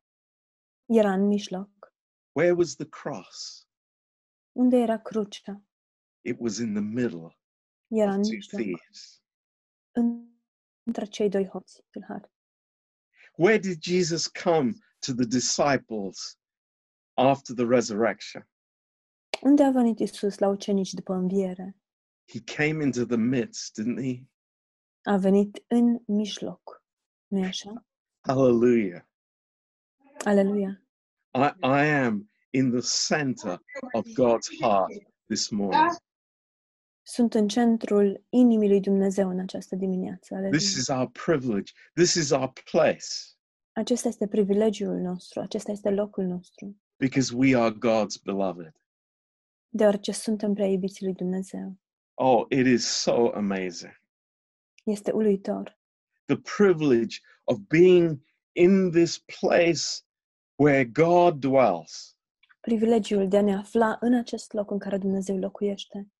Era 0.85 1.13
în 1.13 1.27
mijloc. 1.27 1.69
Where 2.31 2.51
was 2.51 2.75
the 2.75 2.87
cross? 2.89 3.67
Unde 4.51 4.77
era 4.77 4.99
crucea? 5.01 5.63
It 6.21 6.35
was 6.39 6.57
in 6.57 6.73
the 6.73 6.81
middle 6.83 7.37
Era 7.87 8.13
în 8.13 8.19
mijloc, 8.19 8.61
thieves. 8.61 9.21
în- 9.91 10.27
între 10.83 11.05
cei 11.05 11.29
doi 11.29 11.45
hoți 11.47 11.81
tâlhari. 11.89 12.31
Where 13.37 13.57
did 13.57 13.81
Jesus 13.81 14.27
come 14.27 14.71
to 14.99 15.13
the 15.13 15.25
disciples 15.25 16.39
after 17.13 17.55
the 17.55 17.65
resurrection? 17.65 18.47
Unde 19.41 19.63
a 19.63 19.71
venit 19.71 19.99
Isus 19.99 20.37
la 20.37 20.47
ucenici 20.47 20.93
după 20.93 21.13
înviere? 21.13 21.77
He 22.31 22.39
came 22.55 22.83
into 22.83 23.05
the 23.05 23.15
midst, 23.17 23.81
didn't 23.81 24.01
he? 24.03 24.23
A 25.03 25.17
venit 25.17 25.63
în 25.67 25.99
mijloc. 26.05 26.83
nu 27.27 27.43
așa? 27.43 27.85
Hallelujah. 28.21 29.01
Aleluia! 30.23 30.81
I, 31.33 31.51
I 31.61 31.89
am 31.89 32.31
in 32.49 32.71
the 32.71 32.81
center 33.07 33.59
of 33.91 34.05
God's 34.05 34.49
heart 34.61 34.91
this 35.27 35.49
morning. 35.49 35.95
Sunt 37.01 37.33
în 37.33 37.47
centrul 37.47 38.25
inimii 38.29 38.67
lui 38.67 38.79
Dumnezeu 38.79 39.29
în 39.29 39.39
această 39.39 39.75
dimineață. 39.75 40.33
Aleluia! 40.33 40.57
This 40.57 40.75
is 40.75 40.87
our 40.87 41.09
privilege. 41.25 41.71
This 41.93 42.13
is 42.13 42.29
our 42.29 42.53
place 42.71 43.05
Acesta 43.75 44.07
este 44.07 44.27
privilegiul 44.27 44.97
nostru, 44.97 45.39
acesta 45.39 45.71
este 45.71 45.89
locul 45.89 46.23
nostru, 46.23 46.77
because 46.97 47.35
we 47.35 47.55
are 47.57 47.73
God's 47.73 48.21
beloved. 48.23 48.75
deoarece 49.69 50.11
suntem 50.11 50.53
prea 50.53 50.67
iubiți 50.67 51.03
lui 51.03 51.13
Dumnezeu. 51.13 51.77
Oh, 52.13 52.45
it 52.49 52.65
is 52.65 52.85
so 52.85 53.31
amazing. 53.33 54.01
Este 54.83 55.11
uluitor. 55.11 55.77
The 56.25 56.37
privilege 56.37 57.21
of 57.43 57.59
being 57.67 58.21
in 58.55 58.91
this 58.91 59.17
place 59.39 60.03
where 60.55 60.85
God 60.85 61.39
dwells. 61.39 62.17
Privilegiul 62.61 63.27
de 63.27 63.37
a 63.37 63.41
ne 63.41 63.55
afla 63.55 63.97
în 63.99 64.13
acest 64.13 64.53
loc 64.53 64.71
în 64.71 64.79
care 64.79 64.97
Dumnezeu 64.97 65.37
locuiește. 65.37 66.11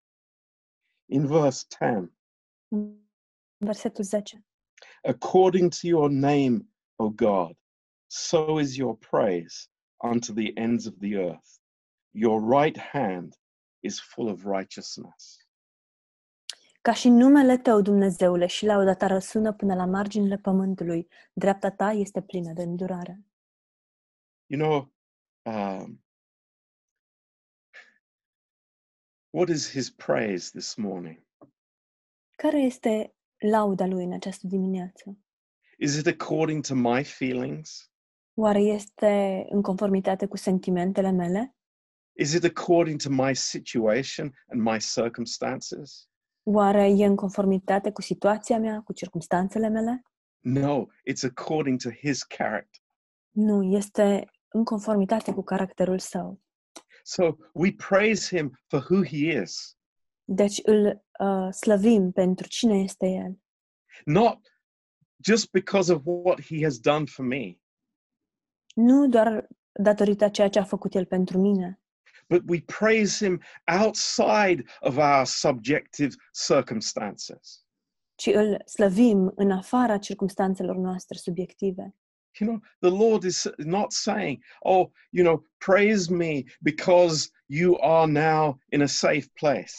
In 1.06 1.28
verse 1.28 1.66
10, 1.80 2.12
În 2.68 2.98
Versetul 3.58 4.04
10. 4.04 4.46
according 5.04 5.70
to 5.72 5.88
your 5.88 6.10
name, 6.10 6.68
O 6.96 7.10
God, 7.10 7.58
so 8.08 8.60
is 8.60 8.76
your 8.78 8.98
praise 8.98 9.68
unto 10.02 10.34
the 10.34 10.52
ends 10.56 10.86
of 10.86 10.94
the 11.00 11.16
earth. 11.16 11.60
Your 12.12 12.42
right 12.42 12.78
hand 12.78 13.38
is 13.82 14.00
full 14.00 14.30
of 14.30 14.46
righteousness. 14.46 15.43
Ca 16.84 16.94
și 16.94 17.10
numele 17.10 17.58
tău, 17.58 17.82
Dumnezeule, 17.82 18.46
și 18.46 18.66
lauda 18.66 18.96
ta 18.96 19.08
răsună 19.08 19.54
până 19.54 19.76
la 19.76 19.86
marginile 19.86 20.38
pământului, 20.38 21.08
dreapta 21.34 21.72
ta 21.72 21.92
este 21.92 22.22
plină 22.22 22.54
de 22.54 22.62
îndurare. 22.62 23.24
You 24.46 24.62
know, 24.62 24.94
um, 25.54 26.04
what 29.30 29.50
is 29.50 29.70
his 29.70 29.92
praise 29.92 30.50
this 30.50 30.76
morning? 30.76 31.24
Care 32.36 32.60
este 32.60 33.16
lauda 33.38 33.86
lui 33.86 34.04
în 34.04 34.14
această 34.14 34.48
dimineață? 34.48 35.18
Is 35.78 35.96
it 35.96 36.08
according 36.08 36.66
to 36.66 36.76
my 36.76 37.04
feelings? 37.04 37.92
Oare 38.34 38.60
este 38.60 39.46
în 39.50 39.62
conformitate 39.62 40.26
cu 40.26 40.38
sentimentele 40.38 41.12
mele? 41.12 41.56
Is 42.18 42.34
it 42.34 42.44
according 42.44 43.02
to 43.02 43.10
my 43.10 43.36
situation 43.36 44.34
and 44.48 44.62
my 44.62 44.80
circumstances? 44.80 46.08
Oare 46.44 46.88
e 46.90 47.06
în 47.06 47.16
conformitate 47.16 47.92
cu 47.92 48.02
situația 48.02 48.60
mea, 48.60 48.82
cu 48.82 48.94
circumstanțele 48.94 49.68
mele? 49.70 50.02
No, 50.40 50.86
it's 51.12 51.24
according 51.36 51.82
to 51.82 51.90
his 51.90 52.24
character. 52.24 52.82
Nu, 53.30 53.64
este 53.64 54.32
în 54.48 54.64
conformitate 54.64 55.34
cu 55.34 55.44
caracterul 55.44 56.00
său. 56.00 56.42
So 57.04 57.36
we 57.54 57.72
praise 57.72 58.38
him 58.38 58.60
for 58.68 58.86
who 58.90 59.04
he 59.04 59.42
is, 59.42 59.78
Deci 60.24 60.60
îl 60.64 61.06
uh, 61.20 61.52
slăvim 61.54 62.12
pentru 62.12 62.48
cine 62.48 62.80
este 62.80 63.06
el. 63.08 63.38
not 64.06 64.40
just 65.26 65.52
because 65.52 65.94
of 65.94 66.02
what 66.06 66.42
he 66.42 66.64
has 66.64 66.80
done 66.80 67.06
for 67.06 67.26
me, 67.26 67.58
Nu 68.76 69.08
doar 69.08 69.48
datorită 69.72 70.24
a 70.24 70.30
ceea 70.30 70.50
ce 70.50 70.60
a 70.60 70.64
făcut 70.64 70.94
el 70.96 71.06
pentru 71.06 71.38
mine, 71.40 71.82
but 72.34 72.42
we 72.48 72.62
praise 72.62 73.26
him 73.26 73.40
outside 73.68 74.64
of 74.82 74.98
our 74.98 75.26
subjective 75.26 76.16
circumstances. 76.32 77.66
ci 78.16 78.28
îl 78.28 78.62
slăvim 78.66 79.32
în 79.36 79.52
afara 79.52 79.98
circumstanțelor 79.98 80.76
noastre 80.76 81.18
subiective. 81.18 81.96
You 82.40 82.50
know, 82.50 82.62
the 82.80 83.04
Lord 83.06 83.24
is 83.24 83.50
not 83.58 83.92
saying, 83.92 84.44
oh, 84.60 84.90
you 85.10 85.26
know, 85.26 85.46
praise 85.58 86.14
me 86.14 86.44
because 86.62 87.30
you 87.46 87.78
are 87.82 88.12
now 88.12 88.58
in 88.70 88.82
a 88.82 88.88
safe 88.88 89.28
place. 89.34 89.74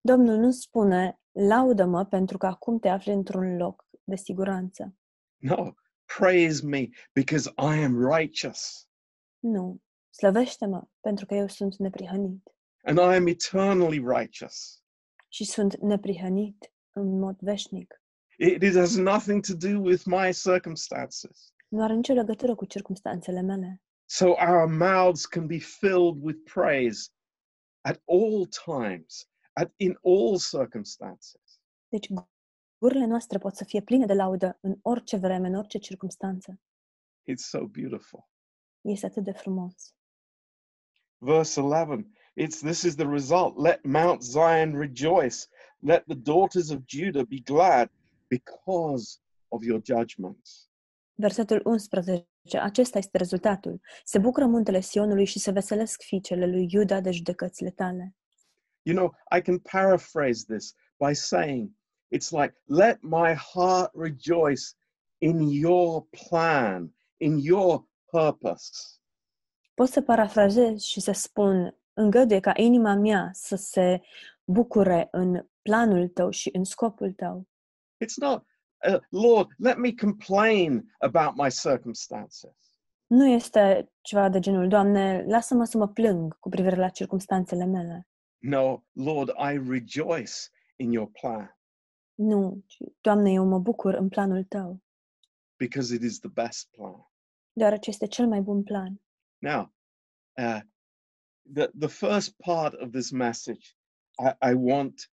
Domnul 0.00 0.36
nu 0.36 0.50
spune, 0.50 1.20
laudă-mă 1.32 2.04
pentru 2.04 2.38
că 2.38 2.46
acum 2.46 2.78
te 2.78 2.88
afli 2.88 3.12
într-un 3.12 3.56
loc 3.56 3.84
de 4.04 4.16
siguranță. 4.16 4.94
No, 5.36 5.72
praise 6.18 6.66
me 6.66 6.88
because 7.12 7.52
I 7.58 7.82
am 7.84 8.12
righteous 8.14 8.86
Nu, 9.38 9.80
slăvește-mă 10.16 10.82
pentru 11.00 11.26
că 11.26 11.34
eu 11.34 11.46
sunt 11.48 11.76
neprihănit 11.76 12.50
and 12.82 12.98
I 12.98 13.16
am 13.16 13.26
eternally 13.26 13.98
righteous. 13.98 14.82
și 15.28 15.44
sunt 15.44 15.76
neprihănit 15.76 16.72
în 16.92 17.18
mod 17.18 17.36
veșnic. 17.40 18.02
It, 18.38 18.62
it 18.62 18.74
has 18.74 18.96
nothing 18.96 19.46
to 19.46 19.54
do 19.54 19.80
with 19.80 20.04
my 20.04 20.32
circumstances. 20.32 21.52
Nu 21.68 21.82
are 21.82 21.94
nicio 21.94 22.12
legătură 22.12 22.54
cu 22.54 22.64
circumstanțele 22.64 23.40
mele. 23.40 23.82
So 24.04 24.26
our 24.26 24.66
mouths 24.66 25.26
can 25.26 25.46
be 25.46 25.58
filled 25.58 26.22
with 26.22 26.38
praise 26.52 27.08
at 27.80 28.02
all 28.04 28.46
times, 28.64 29.28
at 29.52 29.72
in 29.76 29.98
all 30.02 30.38
circumstances. 30.38 31.60
Deci 31.88 32.08
gurile 32.78 33.06
noastre 33.06 33.38
pot 33.38 33.54
să 33.54 33.64
fie 33.64 33.82
pline 33.82 34.06
de 34.06 34.12
laudă 34.14 34.58
în 34.60 34.78
orice 34.82 35.16
vreme, 35.16 35.46
în 35.48 35.54
orice 35.54 35.78
circumstanță. 35.78 36.60
It's 37.30 37.44
so 37.48 37.66
beautiful. 37.66 38.28
Este 38.80 39.06
atât 39.06 39.24
de 39.24 39.32
frumos. 39.32 39.95
Verse 41.18 41.60
11, 41.60 42.06
it's 42.36 42.60
this 42.60 42.84
is 42.84 42.96
the 42.96 43.06
result. 43.06 43.56
Let 43.56 43.84
Mount 43.84 44.22
Zion 44.22 44.76
rejoice. 44.76 45.48
Let 45.82 46.04
the 46.06 46.14
daughters 46.14 46.70
of 46.70 46.86
Judah 46.86 47.24
be 47.24 47.40
glad 47.40 47.88
because 48.28 49.20
of 49.48 49.62
your 49.62 49.80
judgments. 49.80 50.68
Versetul 51.14 51.60
11. 51.64 52.26
Acesta 52.60 52.98
este 52.98 53.18
rezultatul. 53.18 53.80
Se 54.04 54.18
bucură 54.18 54.46
muntele 54.46 54.80
Sionului 54.80 55.24
și 55.24 55.38
se 55.38 55.50
veselesc 55.50 56.02
fiicele 56.02 56.46
lui 56.46 56.68
Iuda 56.70 57.00
de 57.00 57.10
judecățile 57.10 57.70
tale. 57.70 58.14
You 58.82 58.96
know, 58.96 59.14
I 59.38 59.40
can 59.40 59.58
paraphrase 59.58 60.44
this 60.44 60.74
by 60.98 61.14
saying, 61.14 61.70
it's 62.14 62.30
like, 62.30 62.54
let 62.66 63.02
my 63.02 63.34
heart 63.34 63.90
rejoice 63.94 64.76
in 65.18 65.40
your 65.40 66.06
plan, 66.28 66.94
in 67.16 67.38
your 67.38 67.84
purpose. 68.10 69.00
Pot 69.76 69.88
să 69.88 70.00
parafrazez 70.02 70.80
și 70.82 71.00
să 71.00 71.12
spun, 71.12 71.76
îngăduie 71.92 72.40
ca 72.40 72.52
inima 72.56 72.94
mea 72.94 73.30
să 73.32 73.56
se 73.56 74.02
bucure 74.44 75.08
în 75.10 75.46
planul 75.62 76.08
tău 76.08 76.30
și 76.30 76.50
în 76.52 76.64
scopul 76.64 77.12
tău. 77.12 77.48
It's 78.04 78.14
not, 78.16 78.44
uh, 78.88 78.98
Lord, 79.10 79.48
let 79.58 79.76
me 79.76 79.92
complain 80.00 80.94
about 80.98 81.34
my 81.34 81.50
circumstances. 81.50 82.50
Nu 83.06 83.26
este 83.26 83.92
ceva 84.00 84.28
de 84.28 84.38
genul, 84.38 84.68
Doamne, 84.68 85.24
lasă-mă 85.26 85.64
să 85.64 85.78
mă 85.78 85.88
plâng 85.88 86.38
cu 86.38 86.48
privire 86.48 86.76
la 86.76 86.88
circumstanțele 86.88 87.64
mele. 87.64 88.08
No, 88.38 88.82
Lord, 88.92 89.28
I 89.28 89.68
rejoice 89.68 90.32
in 90.76 90.92
your 90.92 91.10
plan 91.20 91.58
Nu, 92.14 92.62
ci, 92.66 92.76
Doamne, 93.00 93.32
eu 93.32 93.44
mă 93.44 93.58
bucur 93.58 93.94
în 93.94 94.08
planul 94.08 94.44
tău, 94.44 94.82
because 95.56 95.94
it 95.94 96.02
is 96.02 96.18
the 96.18 96.28
best 96.28 96.68
plan. 96.70 97.10
deoarece 97.52 97.90
este 97.90 98.06
cel 98.06 98.26
mai 98.26 98.40
bun 98.40 98.62
plan. 98.62 99.00
Now, 99.46 99.70
uh, 100.38 100.60
the 101.52 101.70
the 101.78 101.88
first 101.88 102.36
part 102.38 102.74
of 102.74 102.90
this 102.90 103.10
message, 103.12 103.76
I, 104.18 104.34
I 104.50 104.54
want. 104.54 105.08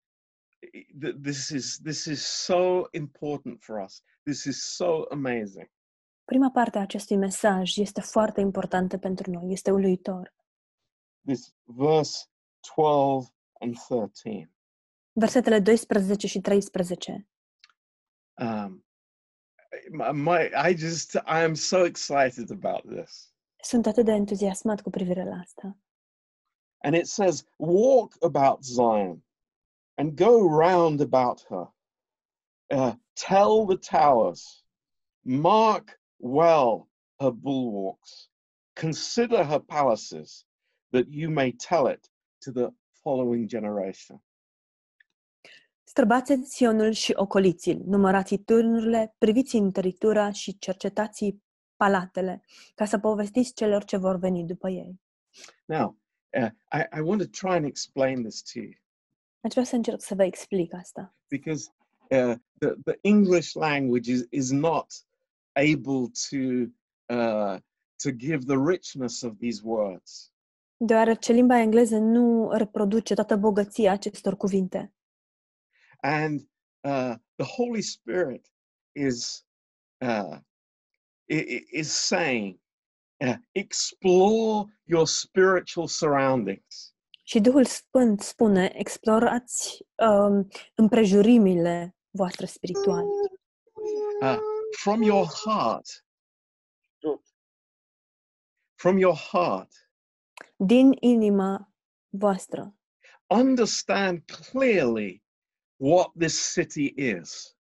This 1.24 1.50
is 1.50 1.78
this 1.78 2.06
is 2.06 2.20
so 2.26 2.88
important 2.92 3.62
for 3.62 3.80
us. 3.80 4.02
This 4.26 4.46
is 4.46 4.76
so 4.76 5.06
amazing. 5.10 5.68
Prima 6.24 6.50
parte 6.50 6.78
a 6.78 6.80
acestui 6.80 7.16
mesaj 7.16 7.76
este 7.76 8.00
foarte 8.00 8.40
importantă 8.40 8.98
pentru 8.98 9.30
noi, 9.30 9.52
este 9.52 9.70
uluitor. 9.70 10.34
This 11.26 11.54
verse 11.64 12.26
12 12.74 13.32
and 13.60 13.76
13. 13.88 14.50
Versetele 15.12 15.60
12 15.60 16.26
și 16.26 16.40
13. 16.40 17.28
Um, 18.34 18.84
my, 19.90 20.12
my, 20.12 20.70
I 20.70 20.74
just, 20.76 21.14
I 21.14 21.42
am 21.42 21.54
so 21.54 21.84
excited 21.84 22.50
about 22.50 22.96
this. 22.96 23.27
Sunt 23.62 23.86
atât 23.86 24.04
de 24.04 24.12
entuziasmat 24.12 24.80
cu 24.80 24.90
privire 24.90 25.24
la 25.24 25.36
asta. 25.36 25.76
And 26.82 26.94
it 26.94 27.06
says, 27.06 27.44
Walk 27.56 28.16
about 28.20 28.62
Zion 28.62 29.24
and 29.94 30.16
go 30.16 30.48
round 30.48 31.00
about 31.00 31.44
her. 31.48 31.72
Uh, 32.70 32.94
tell 33.14 33.66
the 33.66 33.76
towers, 33.76 34.64
mark 35.22 36.00
well 36.16 36.88
her 37.18 37.30
bulwarks, 37.30 38.30
consider 38.74 39.44
her 39.44 39.60
palaces, 39.60 40.46
that 40.92 41.06
you 41.08 41.30
may 41.30 41.52
tell 41.52 41.86
it 41.88 42.10
to 42.40 42.52
the 42.52 42.72
following 43.02 43.48
generation. 43.48 44.22
Străbați 45.84 46.32
Sionul 46.44 46.92
și 46.92 47.12
ocoliți-l, 47.16 47.82
numărați 47.84 48.36
turnurile, 48.36 49.14
priviți 49.18 49.56
întăritura 49.56 50.30
și 50.30 50.58
cercetați 50.58 51.36
palatele, 51.78 52.42
ca 52.74 52.84
să 52.84 52.98
povestiți 52.98 53.54
celor 53.54 53.84
ce 53.84 53.96
vor 53.96 54.16
veni 54.16 54.44
după 54.44 54.68
ei. 54.68 55.00
Now, 55.64 55.98
uh, 56.40 56.50
I, 56.72 56.98
I 56.98 57.00
want 57.00 57.20
to 57.22 57.28
try 57.46 57.56
and 57.56 57.64
explain 57.64 58.22
this 58.22 58.42
to 58.52 58.58
you 58.58 58.72
Aș 59.40 59.52
vrea 59.52 59.64
să 59.64 59.74
încerc 59.76 60.00
să 60.02 60.14
vă 60.14 60.24
explic 60.24 60.74
asta. 60.74 61.14
because 61.28 61.70
uh, 62.10 62.34
the, 62.58 62.68
the 62.84 62.98
English 63.00 63.52
language 63.54 64.10
is, 64.12 64.26
is 64.30 64.50
not 64.50 64.86
able 65.52 66.10
to, 66.30 66.36
uh, 67.14 67.58
to 68.02 68.10
give 68.16 68.44
the 68.44 68.56
richness 68.66 69.22
of 69.22 69.32
these 69.38 69.60
words. 69.64 70.32
Deoarece 70.76 71.32
limba 71.32 71.58
engleză 71.60 71.98
nu 71.98 72.50
reproduce 72.50 73.14
toată 73.14 73.36
bogăția 73.36 73.92
acestor 73.92 74.36
cuvinte. 74.36 74.92
And 76.00 76.40
uh, 76.80 77.14
the 77.36 77.46
Holy 77.56 77.82
Spirit 77.82 78.52
is, 78.92 79.46
uh, 80.00 80.36
i- 80.36 80.38
i- 80.38 80.47
is 81.28 81.92
saying, 81.92 82.58
uh, 83.20 83.36
explore 83.52 84.64
your 84.84 85.06
spiritual 85.06 85.86
surroundings. 85.86 86.94
Și 87.22 87.40
Duhul 87.40 87.64
Sfânt 87.64 88.20
spune, 88.20 88.72
explorați 88.74 89.86
um, 89.94 90.48
împrejurimile 90.74 91.96
voastre 92.10 92.46
spirituale. 92.46 93.06
Uh, 94.20 94.38
from 94.78 95.02
your 95.02 95.26
heart. 95.44 96.04
From 98.74 98.98
your 98.98 99.16
heart. 99.16 99.90
Din 100.56 100.92
inima 101.00 101.72
voastră. 102.08 102.74
Understand 103.26 104.24
clearly 104.24 105.22
what 105.76 106.12
this 106.18 106.52
city 106.52 106.92
is. 106.96 107.56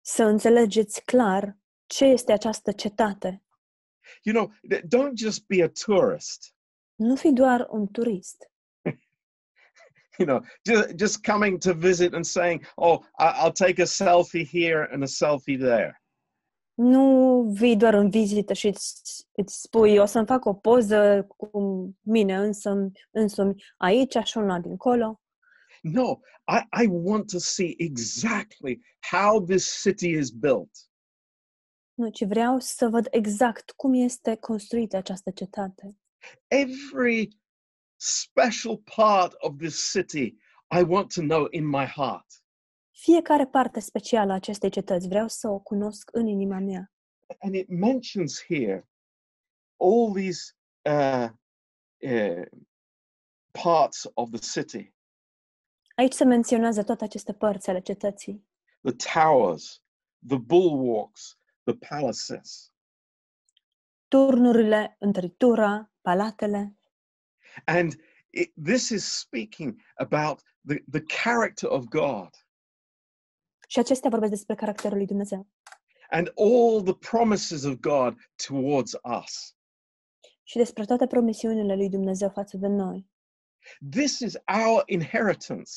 Să 0.00 0.24
înțelegeți 0.24 1.04
clar 1.04 1.58
ce 1.92 2.04
este 2.04 2.32
această 2.32 2.72
cetate. 2.72 3.42
You 4.22 4.34
know, 4.34 4.52
th- 4.70 4.82
don't 4.82 5.14
just 5.14 5.46
be 5.46 5.62
a 5.62 5.68
tourist. 5.84 6.54
Nu 6.94 7.16
fi 7.16 7.32
doar 7.32 7.66
un 7.70 7.86
turist. 7.86 8.50
You 10.18 10.28
know, 10.28 10.40
just, 10.64 10.94
just 10.98 11.24
coming 11.24 11.58
to 11.58 11.72
visit 11.74 12.12
and 12.14 12.24
saying, 12.24 12.72
"Oh, 12.74 12.98
I- 13.18 13.32
I'll 13.44 13.52
take 13.52 13.82
a 13.82 13.84
selfie 13.84 14.44
here 14.44 14.88
and 14.92 15.02
a 15.02 15.06
selfie 15.06 15.56
there." 15.56 16.02
Nu 16.74 17.42
vii 17.54 17.76
doar 17.76 17.94
în 17.94 18.10
vizită 18.10 18.52
și 18.52 18.66
îți, 18.66 19.02
îți 19.32 19.60
spui, 19.60 19.98
o 19.98 20.04
să-mi 20.04 20.26
fac 20.26 20.44
o 20.44 20.54
poză 20.54 21.26
cu 21.36 21.50
mine 22.00 22.36
însă, 22.36 22.90
însumi 23.10 23.62
aici 23.76 24.16
și 24.24 24.36
una 24.38 24.58
dincolo. 24.58 25.20
No, 25.82 26.18
I, 26.48 26.82
I 26.82 26.86
want 26.90 27.30
to 27.30 27.38
see 27.38 27.74
exactly 27.76 28.80
how 29.10 29.44
this 29.44 29.80
city 29.82 30.08
is 30.10 30.30
built. 30.30 30.70
Nu, 31.94 32.10
ci 32.10 32.24
vreau 32.24 32.58
să 32.58 32.88
văd 32.88 33.06
exact 33.10 33.70
cum 33.70 33.94
este 33.94 34.36
construită 34.36 34.96
această 34.96 35.30
cetate. 35.30 35.98
Every 36.46 37.40
special 37.96 38.78
part 38.96 39.34
of 39.38 39.56
this 39.56 39.90
city, 39.90 40.36
I 40.78 40.82
want 40.86 41.12
to 41.14 41.20
know 41.20 41.46
in 41.50 41.66
my 41.68 41.84
heart. 41.84 42.26
Fiecare 42.90 43.46
parte 43.46 43.80
specială 43.80 44.32
a 44.32 44.34
acestei 44.34 44.70
cetăți 44.70 45.08
vreau 45.08 45.28
să 45.28 45.48
o 45.48 45.58
cunosc 45.58 46.08
în 46.12 46.26
inima 46.26 46.58
mea. 46.58 46.92
And 47.38 47.54
it 47.54 47.68
mentions 47.68 48.44
here 48.44 48.88
all 49.76 50.12
these 50.14 50.52
uh, 50.82 51.28
uh, 52.10 52.46
parts 53.62 54.10
of 54.14 54.30
the 54.30 54.60
city 54.60 54.94
Aici 55.94 56.12
se 56.12 56.24
menționează 56.24 56.82
toate 56.82 57.04
aceste 57.04 57.32
părți 57.32 57.70
ale 57.70 57.80
cetății. 57.80 58.46
the 58.80 59.20
towers, 59.20 59.82
the 60.28 60.38
bulwarks, 60.38 61.38
the 61.64 61.74
palaces. 61.88 62.72
Turnurile, 64.08 64.96
întăritura, 64.98 65.92
palatele. 66.00 66.76
And 67.64 67.92
it, 68.30 68.52
this 68.64 68.88
is 68.88 69.04
speaking 69.18 69.80
about 69.94 70.42
the, 70.66 70.82
the 70.90 71.02
character 71.22 71.68
of 71.70 71.84
God 71.84 72.30
Și 73.66 73.78
acestea 73.78 74.10
vorbesc 74.10 74.30
despre 74.32 74.54
caracterul 74.54 74.96
lui 74.96 75.06
Dumnezeu. 75.06 75.46
and 76.10 76.32
all 76.36 76.82
the 76.82 76.94
promises 76.94 77.64
of 77.64 77.74
God 77.74 78.18
towards 78.46 78.92
us. 79.20 79.56
Și 80.42 80.56
despre 80.56 80.84
toate 80.84 81.06
promisiunile 81.06 81.74
lui 81.76 81.88
Dumnezeu 81.88 82.30
față 82.30 82.56
de 82.56 82.66
noi. 82.66 83.10
This 83.90 84.18
is 84.18 84.34
our 84.64 84.82
inheritance. 84.86 85.70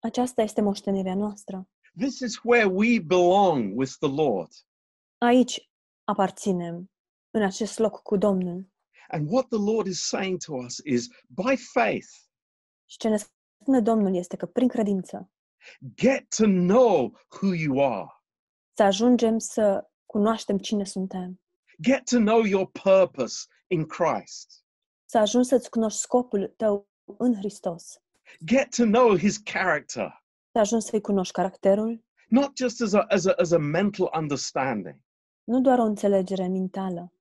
Aceasta 0.00 0.42
este 0.42 0.60
moștenirea 0.60 1.14
noastră. 1.14 1.68
This 1.96 2.18
is 2.18 2.38
where 2.42 2.64
we 2.66 3.00
belong 3.00 3.72
with 3.78 3.92
the 4.00 4.08
Lord. 4.08 4.50
Aici 5.18 5.70
aparținem, 6.04 6.90
în 7.30 7.42
acest 7.42 7.78
loc 7.78 8.02
cu 8.02 8.16
Domnul. 8.16 8.68
And 9.08 9.30
what 9.30 9.46
the 9.48 9.58
Lord 9.72 9.86
is 9.86 10.00
saying 10.06 10.38
to 10.44 10.54
us 10.54 10.78
is 10.84 11.06
by 11.28 11.56
faith, 11.72 12.08
Și 12.84 12.96
ce 12.98 13.08
ne 13.08 13.16
spune 13.16 13.80
Domnul 13.80 14.16
este 14.16 14.36
că 14.36 14.46
prin 14.46 14.68
credință 14.68 15.30
get 15.94 16.28
to 16.36 16.44
know 16.44 17.18
who 17.40 17.54
you 17.54 17.92
are, 17.92 18.08
să 18.76 18.82
ajungem 18.82 19.38
să 19.38 19.90
cunoaștem 20.06 20.58
cine 20.58 20.84
suntem. 20.84 21.40
get 21.80 22.04
to 22.04 22.16
know 22.18 22.42
your 22.44 22.70
purpose 22.70 23.46
in 23.66 23.86
Christ, 23.86 24.64
Să 25.04 25.18
ajungi 25.18 25.48
să-ți 25.48 25.70
cunoști 25.70 25.98
scopul 26.00 26.54
tău 26.56 26.88
în 27.18 27.34
Hristos. 27.34 28.00
get 28.44 28.74
to 28.76 28.84
know 28.84 29.16
his 29.16 29.36
character, 29.38 30.24
Să 30.52 30.58
ajungi 30.58 30.86
să-i 30.86 31.00
cunoști 31.00 31.32
caracterul, 31.32 32.04
not 32.28 32.56
just 32.56 32.80
as 32.82 32.92
a, 32.92 33.00
as 33.08 33.24
a, 33.26 33.32
as 33.36 33.50
a 33.50 33.58
mental 33.58 34.10
understanding, 34.16 35.00
nu 35.48 35.60
doar 35.60 35.78
o 35.78 35.82
înțelegere 35.82 36.46
mentală, 36.48 37.12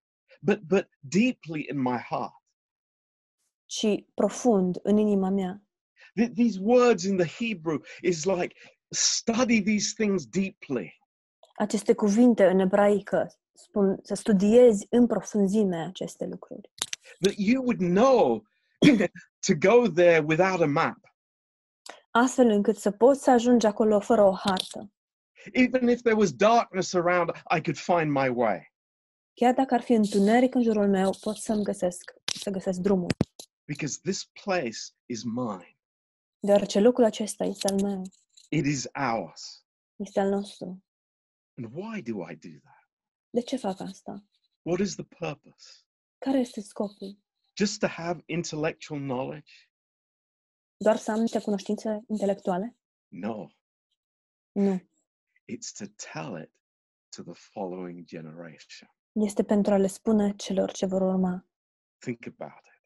but, 0.41 0.59
but 0.61 0.89
deeply 0.99 1.65
in 1.71 1.81
my 1.81 1.97
heart. 2.09 2.33
ci 3.65 3.85
profund 4.13 4.79
în 4.83 4.97
inima 4.97 5.29
mea. 5.29 5.61
Th- 6.21 6.33
These 6.35 6.59
words 6.61 7.03
in 7.03 7.17
the 7.17 7.45
Hebrew 7.45 7.81
is 8.01 8.25
like 8.25 8.55
study 8.89 9.63
these 9.63 9.93
things 9.95 10.25
deeply. 10.25 10.99
Aceste 11.55 11.93
cuvinte 11.93 12.45
în 12.45 12.59
ebraică 12.59 13.33
spun 13.53 13.99
să 14.03 14.13
studiezi 14.13 14.87
în 14.89 15.07
profunzime 15.07 15.77
aceste 15.85 16.25
lucruri. 16.25 16.71
that 17.19 17.33
you 17.37 17.63
would 17.63 17.79
know 17.79 18.43
to 19.47 19.53
go 19.67 19.87
there 19.87 20.19
without 20.27 20.61
a 20.61 20.65
map. 20.65 20.97
Astfel 22.11 22.49
încât 22.49 22.77
să 22.77 22.91
poți 22.91 23.23
să 23.23 23.31
ajungi 23.31 23.65
acolo 23.65 23.99
fără 23.99 24.23
o 24.23 24.31
hartă. 24.31 24.91
Even 25.53 25.89
if 25.89 26.01
there 26.01 26.15
was 26.15 26.33
darkness 26.36 26.93
around, 26.93 27.29
I 27.57 27.62
could 27.62 27.77
find 27.77 28.12
my 28.12 28.29
way 28.29 28.71
Chiar 29.33 29.53
dacă 29.53 29.73
ar 29.73 29.81
fi 29.81 29.93
întuneric 29.93 30.55
în 30.55 30.62
jurul 30.63 30.88
meu, 30.89 31.12
pot 31.21 31.36
să-mi 31.38 31.63
găsesc, 31.63 32.13
să 32.41 32.49
găsesc 32.49 32.79
drumul. 32.79 33.07
because 33.65 33.99
this 34.03 34.25
place 34.43 34.77
is 35.05 35.23
mine. 35.23 35.77
Deoarece 36.39 36.79
lucrul 36.79 37.05
acesta 37.05 37.43
este 37.43 37.67
al 37.67 37.81
meu, 37.81 38.01
It 38.49 38.65
is 38.65 38.86
ours. 39.13 39.65
este 39.95 40.19
al 40.19 40.29
nostru. 40.29 40.83
And 41.57 41.73
why 41.73 42.01
do 42.01 42.29
I 42.29 42.36
do 42.36 42.60
that? 42.63 42.89
De 43.29 43.41
ce 43.41 43.55
fac 43.57 43.79
asta? 43.79 44.23
What 44.62 44.79
is 44.79 44.95
the 44.95 45.03
purpose? 45.03 45.67
Care 46.17 46.38
este 46.39 46.62
scopul? 46.62 47.17
Just 47.57 47.79
to 47.79 47.88
have 47.88 48.23
intellectual 48.25 48.99
knowledge? 48.99 49.51
Doar 50.77 50.95
să 50.97 51.12
am 51.12 51.19
niște 51.19 51.41
cunoștințe 51.41 52.03
intelectuale? 52.07 52.77
No, 53.07 53.47
Nu. 54.51 54.81
It's 55.49 55.71
to 55.77 55.86
tell 56.12 56.41
it 56.41 56.51
to 57.15 57.23
the 57.23 57.33
following 57.33 58.05
generation. 58.05 58.89
Este 59.12 59.43
pentru 59.43 59.73
a 59.73 59.77
le 59.77 59.88
spune 59.88 60.33
celor 60.36 60.71
ce 60.71 60.86
vor 60.86 61.01
urma 61.01 61.45
Think 61.97 62.25
about 62.25 62.65
it. 62.65 62.83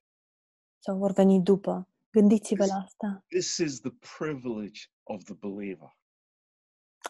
sau 0.79 0.97
vor 0.97 1.11
veni 1.11 1.41
după. 1.41 1.87
Gândiți-vă 2.11 2.65
la 2.65 2.73
asta. 2.75 3.23
This 3.27 3.57
is 3.57 3.79
the 3.79 3.91
privilege 4.17 4.81
of 5.03 5.23
the 5.23 5.33
believer. 5.33 5.97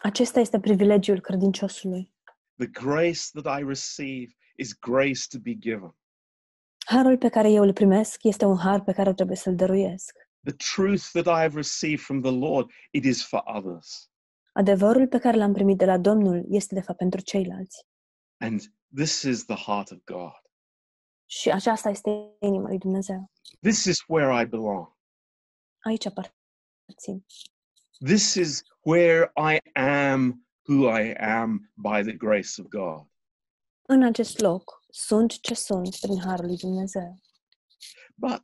Acesta 0.02 0.40
este 0.40 0.60
privilegiul 0.60 1.20
credinciosului. 1.20 2.12
The 2.56 2.66
grace 2.66 3.20
that 3.32 3.60
I 3.60 3.64
receive 3.64 4.32
is 4.56 4.78
grace 4.78 5.20
to 5.30 5.38
be 5.38 5.54
given. 5.54 5.94
Harul 6.86 7.18
pe 7.18 7.28
care 7.28 7.50
eu 7.50 7.62
îl 7.62 7.72
primesc 7.72 8.22
este 8.22 8.44
un 8.44 8.56
har 8.56 8.82
pe 8.82 8.92
care 8.92 9.14
trebuie 9.14 9.36
să-l 9.36 9.54
dăruiesc. 9.54 10.16
The 10.44 10.54
truth 10.74 11.02
that 11.12 11.26
I 11.26 11.40
have 11.40 11.54
received 11.54 12.00
from 12.00 12.20
the 12.20 12.30
Lord, 12.30 12.70
it 12.90 13.04
is 13.04 13.24
for 13.26 13.42
others. 13.46 14.10
Adevărul 14.52 15.08
pe 15.08 15.18
care 15.18 15.36
l-am 15.36 15.52
primit 15.52 15.78
de 15.78 15.84
la 15.84 15.98
Domnul 15.98 16.44
este 16.48 16.74
de 16.74 16.80
fapt 16.80 16.98
pentru 16.98 17.20
ceilalți. 17.20 17.86
And 18.38 18.60
this 18.94 19.22
is 19.22 19.44
the 19.44 19.56
heart 19.56 19.90
of 19.90 19.98
God. 20.04 20.42
Și 21.26 21.50
aceasta 21.50 21.88
este 21.88 22.10
inima 22.40 22.68
lui 22.68 22.78
Dumnezeu. 22.78 23.30
This 23.60 23.84
is 23.84 24.04
where 24.06 24.42
I 24.42 24.46
belong. 24.46 24.96
Aici 25.82 26.06
aparțin. 26.06 27.26
This 28.04 28.34
is 28.34 28.62
where 28.80 29.32
I 29.36 29.80
am 29.80 30.46
who 30.68 30.98
I 30.98 31.14
am 31.14 31.72
by 31.74 32.02
the 32.02 32.16
grace 32.16 32.60
of 32.60 32.66
God. 32.68 33.06
În 33.82 34.02
acest 34.02 34.38
loc 34.38 34.82
sunt 34.90 35.40
ce 35.40 35.54
sunt 35.54 35.96
prin 35.96 36.20
harul 36.20 36.46
lui 36.46 36.56
Dumnezeu. 36.56 37.20
But 38.14 38.40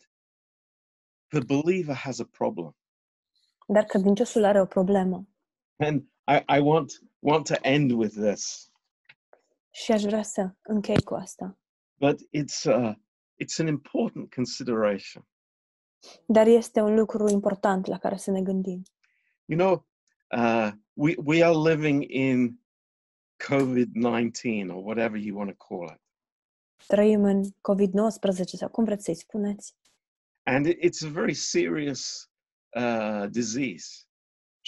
the 1.28 1.40
believer 1.40 1.94
has 1.94 2.18
a 2.18 2.24
problem. 2.24 2.76
Dar 3.66 3.84
credinciosul 3.84 4.44
are 4.44 4.60
o 4.60 4.66
problemă. 4.66 5.28
And 5.78 6.02
I, 6.26 6.56
I 6.56 6.60
want, 6.60 7.02
want 7.18 7.46
to 7.46 7.54
end 7.62 7.90
with 7.90 8.14
this, 8.14 8.70
Și 9.70 9.92
aș 9.92 10.02
vrea 10.02 10.22
să 10.22 10.50
închei 10.62 11.02
cu 11.02 11.14
asta. 11.14 11.58
but 12.00 12.20
it's, 12.20 12.64
uh, 12.64 12.94
it's 13.42 13.58
an 13.58 13.66
important 13.66 14.34
consideration. 14.34 15.28
Dar 16.26 16.46
este 16.46 16.80
un 16.80 16.94
lucru 16.94 17.28
important 17.28 17.86
la 17.86 17.98
care 17.98 18.16
să 18.16 18.30
ne 18.30 18.42
gândim. 18.42 18.82
You 19.44 19.58
know, 19.58 19.86
uh, 20.36 20.70
we, 20.92 21.14
we 21.24 21.44
are 21.44 21.54
living 21.72 22.04
in 22.10 22.60
COVID 23.48 23.94
19 23.94 24.72
or 24.72 24.84
whatever 24.84 25.16
you 25.20 25.36
want 25.36 25.56
to 25.56 25.66
call 25.66 25.88
it. 25.94 26.00
Trăim 26.86 27.24
în 27.24 27.42
COVID-19 27.44 28.42
sau 28.44 28.68
cum 28.68 28.84
vreți 28.84 29.04
să-i 29.04 29.14
spuneți. 29.14 29.74
And 30.42 30.66
it's 30.66 31.06
a 31.06 31.08
very 31.10 31.34
serious 31.34 32.30
uh, 32.76 33.24
disease. 33.30 34.07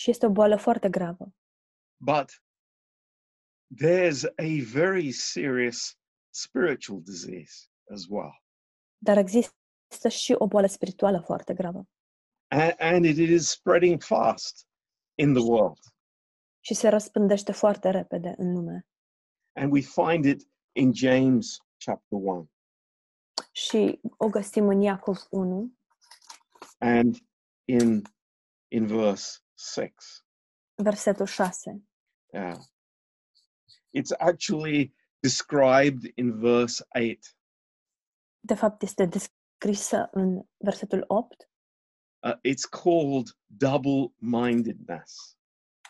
Și 0.00 0.10
este 0.10 0.26
o 0.26 0.30
boală 0.30 0.56
foarte 0.56 0.88
gravă. 0.88 1.34
But 1.96 2.42
there's 3.82 4.24
a 4.24 4.62
very 4.72 5.12
serious 5.12 5.98
spiritual 6.30 7.02
disease 7.02 7.68
as 7.92 8.06
well. 8.08 8.42
Dar 8.98 9.16
există 9.16 10.08
și 10.08 10.32
o 10.32 10.46
boală 10.46 10.66
spirituală 10.66 11.20
foarte 11.20 11.54
gravă. 11.54 11.88
And, 12.48 12.74
and 12.78 13.04
it 13.04 13.16
is 13.16 13.50
spreading 13.50 14.02
fast 14.02 14.66
in 15.18 15.32
the 15.32 15.42
world. 15.42 15.78
Și 16.60 16.74
se 16.74 16.88
răspândește 16.88 17.52
foarte 17.52 17.90
repede 17.90 18.34
în 18.36 18.52
lume. 18.52 18.86
And 19.52 19.72
we 19.72 19.80
find 19.80 20.24
it 20.24 20.50
in 20.72 20.92
James 20.94 21.56
chapter 21.84 22.18
1. 22.22 22.50
Și 23.52 24.00
o 24.16 24.28
găsim 24.28 24.68
în 24.68 24.80
Iacov 24.80 25.18
1, 25.30 25.78
and 26.78 27.16
in 27.64 28.02
in 28.68 28.86
verse 28.86 29.38
6 29.72 30.24
versetul 30.74 31.26
6. 31.26 31.82
yeah. 32.32 32.56
It's 33.92 34.12
actually 34.18 34.94
described 35.20 36.12
in 36.14 36.38
verse 36.40 36.84
8 36.94 37.36
De 38.40 38.54
fapt, 38.54 38.82
este 38.82 39.04
descrisă 39.06 40.08
în 40.12 40.42
versetul 40.56 41.04
8 41.06 41.44
Uh, 42.22 42.32
it's 42.44 42.68
called 42.82 43.28
double-mindedness. 43.46 45.36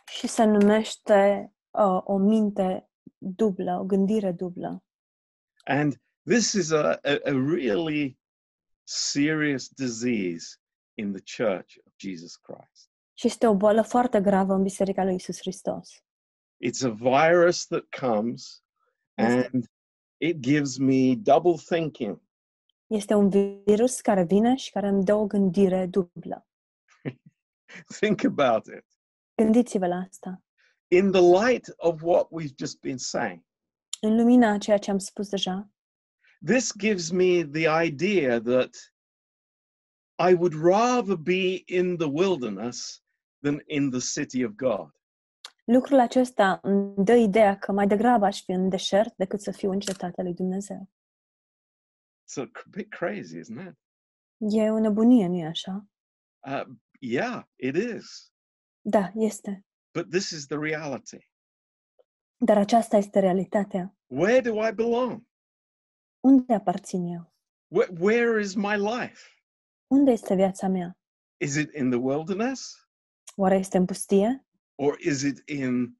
Și 0.06 0.26
se 0.26 0.44
numește 0.44 1.52
uh, 1.70 2.00
o 2.04 2.16
minte 2.16 2.90
dublă, 3.18 3.78
o 3.80 3.84
gândire 3.84 4.32
dublă. 4.32 4.84
and 5.64 6.00
this 6.24 6.52
is 6.52 6.70
a, 6.70 6.92
a, 6.92 7.18
a 7.24 7.32
really 7.54 8.18
serious 8.84 9.68
disease 9.68 10.56
in 10.94 11.12
the 11.12 11.22
church 11.44 11.76
of 11.86 11.92
jesus 11.96 12.36
christ 12.36 12.89
Și 13.20 13.26
este 13.26 13.46
o 13.46 13.54
boală 13.56 13.82
foarte 13.82 14.20
gravă 14.20 14.54
în 14.54 14.62
Biserica 14.62 15.04
lui 15.04 15.14
Isus 15.14 15.38
Hristos. 15.38 15.90
it's 16.66 16.82
a 16.84 16.88
virus 16.88 17.66
that 17.66 17.84
comes 18.00 18.62
and 19.16 19.64
it 20.16 20.38
gives 20.38 20.76
me 20.78 21.14
double 21.16 21.54
thinking 21.68 22.22
Este 22.86 23.14
un 23.14 23.28
virus 23.64 24.00
care 24.00 24.24
vine 24.24 24.54
și 24.56 24.70
care 24.70 24.88
îmi 24.88 25.04
dă 25.04 25.14
o 25.14 25.26
gândire 25.26 25.86
dublă. 25.86 26.46
think 28.00 28.24
about 28.24 28.66
it 28.66 28.84
Gândiți-vă 29.34 29.86
la 29.86 29.96
asta. 29.96 30.42
in 30.88 31.10
the 31.10 31.20
light 31.46 31.74
of 31.76 32.02
what 32.02 32.28
we've 32.30 32.54
just 32.58 32.80
been 32.80 32.98
saying 32.98 33.44
În 34.00 34.16
lumina 34.16 34.52
a 34.52 34.58
ceea 34.58 34.78
ce 34.78 34.90
am 34.90 34.98
spus 34.98 35.28
deja, 35.28 35.70
this 36.46 36.72
gives 36.76 37.10
me 37.10 37.44
the 37.52 37.84
idea 37.84 38.40
that 38.40 38.70
I 40.30 40.34
would 40.34 40.54
rather 40.62 41.14
be 41.16 41.62
in 41.66 41.96
the 41.96 42.08
wilderness 42.08 43.02
than 43.42 43.62
in 43.66 43.90
the 43.90 44.00
city 44.20 44.44
of 44.44 44.52
God. 44.52 44.90
lucrul 45.64 45.98
acesta 45.98 46.58
îmi 46.62 46.94
dă 47.04 47.14
ideea 47.14 47.58
că 47.58 47.72
mai 47.72 47.86
degrabă 47.86 48.24
aș 48.24 48.42
fi 48.42 48.50
în 48.50 48.68
deșert 48.68 49.14
decât 49.16 49.40
să 49.40 49.50
fiu 49.50 49.70
în 49.70 49.80
cetatea 49.80 50.22
lui 50.24 50.34
Dumnezeu. 50.34 50.88
It's 52.24 52.42
a 52.42 52.46
c- 52.46 52.70
bit 52.70 52.88
crazy, 52.90 53.38
isn't 53.38 53.68
it? 53.68 53.78
E 54.38 54.70
o 54.70 54.78
nebunie, 54.78 55.26
nu-i 55.26 55.44
așa? 55.44 55.86
Uh, 56.46 56.62
yeah, 57.00 57.42
it 57.56 57.76
is. 57.76 58.32
Da, 58.80 59.10
este. 59.14 59.64
But 59.92 60.10
this 60.10 60.30
is 60.30 60.46
the 60.46 60.56
reality. 60.56 61.28
Dar 62.36 62.56
aceasta 62.58 62.96
este 62.96 63.18
realitatea. 63.20 63.96
Where 64.06 64.40
do 64.40 64.66
I 64.68 64.72
belong? 64.72 65.22
Unde 66.20 66.54
aparțin 66.54 67.04
eu? 67.06 67.32
Where, 67.68 67.92
where 68.00 68.40
is 68.40 68.54
my 68.54 68.76
life? 68.76 69.20
Unde 69.86 70.10
este 70.10 70.34
viața 70.34 70.68
mea? 70.68 70.98
Is 71.40 71.54
it 71.56 71.74
in 71.74 71.90
the 71.90 71.98
wilderness 71.98 72.88
Oare 73.40 73.56
este 73.56 73.76
în 73.76 73.84
pustie? 73.84 74.44
or 74.80 74.96
is 74.98 75.22
it 75.22 75.42
in 75.48 75.96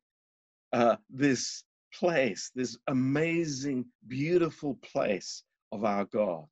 uh, 0.72 0.96
this 1.18 1.64
place, 1.98 2.50
this 2.55 2.79
amazing, 2.85 3.85
beautiful 3.98 4.74
place 4.92 5.44
of 5.68 5.83
our 5.83 6.05
God? 6.05 6.48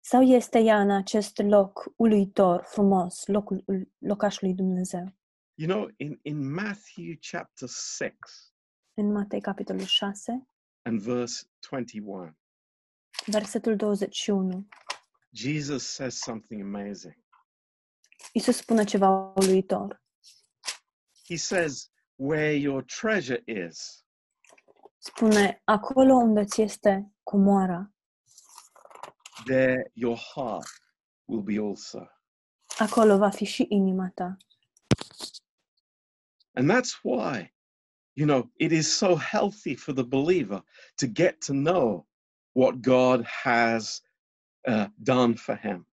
Sau 0.00 0.22
este 0.22 0.58
ea 0.58 0.80
în 0.80 0.90
acest 0.90 1.38
loc 1.38 1.92
uluitor, 1.96 2.62
frumos, 2.62 3.26
locul, 3.26 3.64
locașul 3.98 4.46
lui 4.46 4.56
Dumnezeu? 4.56 5.14
You 5.54 5.68
know, 5.68 5.88
in, 5.96 6.18
in 6.22 6.52
Matthew 6.52 7.14
chapter 7.30 7.68
6 7.68 8.16
În 8.94 9.12
Matei, 9.12 9.40
capitolul 9.40 9.84
6, 9.84 10.48
and 10.82 11.00
verse 11.00 11.44
21, 11.70 12.36
versetul 13.26 13.76
21, 13.76 14.66
Jesus 15.30 15.86
says 15.86 16.18
something 16.18 16.60
amazing. 16.60 17.24
Iisus 18.32 18.56
spune 18.56 18.84
ceva 18.84 19.32
uluitor. 19.36 20.04
He 21.28 21.36
says, 21.36 21.88
Where 22.18 22.54
your 22.54 22.82
treasure 22.82 23.42
is, 23.46 24.04
Spune, 24.98 25.60
acolo 25.64 26.14
unde 26.14 26.44
ți 26.44 26.62
este 26.62 27.12
comoara, 27.22 27.90
there 29.44 29.90
your 29.94 30.16
heart 30.34 30.66
will 31.24 31.42
be 31.42 31.58
also. 31.58 32.08
acolo 32.78 33.16
va 33.16 33.30
fi 33.30 33.44
și 33.44 33.66
inima 33.68 34.10
ta. 34.14 34.36
And 36.54 36.70
that's 36.70 36.98
why, 37.02 37.52
you 38.14 38.26
know, 38.26 38.50
it 38.56 38.72
is 38.72 38.96
so 38.96 39.16
healthy 39.16 39.74
for 39.74 39.92
the 39.94 40.04
believer 40.04 40.64
to 40.96 41.06
get 41.06 41.40
to 41.46 41.52
know 41.52 42.06
what 42.52 42.80
God 42.80 43.24
has 43.24 44.02
uh, 44.68 44.86
done 44.94 45.34
for 45.34 45.58
him. 45.58 45.88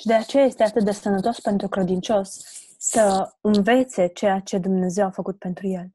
Și 0.00 0.06
de 0.06 0.14
aceea 0.14 0.44
este 0.44 0.62
atât 0.62 0.84
de 0.84 0.92
sănătos 0.92 1.40
pentru 1.40 1.68
credincios 1.68 2.40
să 2.88 3.36
învețe 3.40 4.06
ceea 4.06 4.40
ce 4.40 4.58
Dumnezeu 4.58 5.06
a 5.06 5.10
făcut 5.10 5.38
pentru 5.38 5.66
el. 5.66 5.94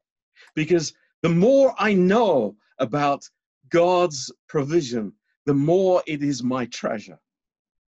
Because 0.54 0.92
the 1.20 1.32
more 1.32 1.90
I 1.90 1.94
know 1.94 2.56
about 2.76 3.32
God's 3.76 4.20
provision, 4.46 5.20
the 5.42 5.54
more 5.54 6.02
it 6.04 6.20
is 6.20 6.40
my 6.40 6.68
treasure. 6.68 7.22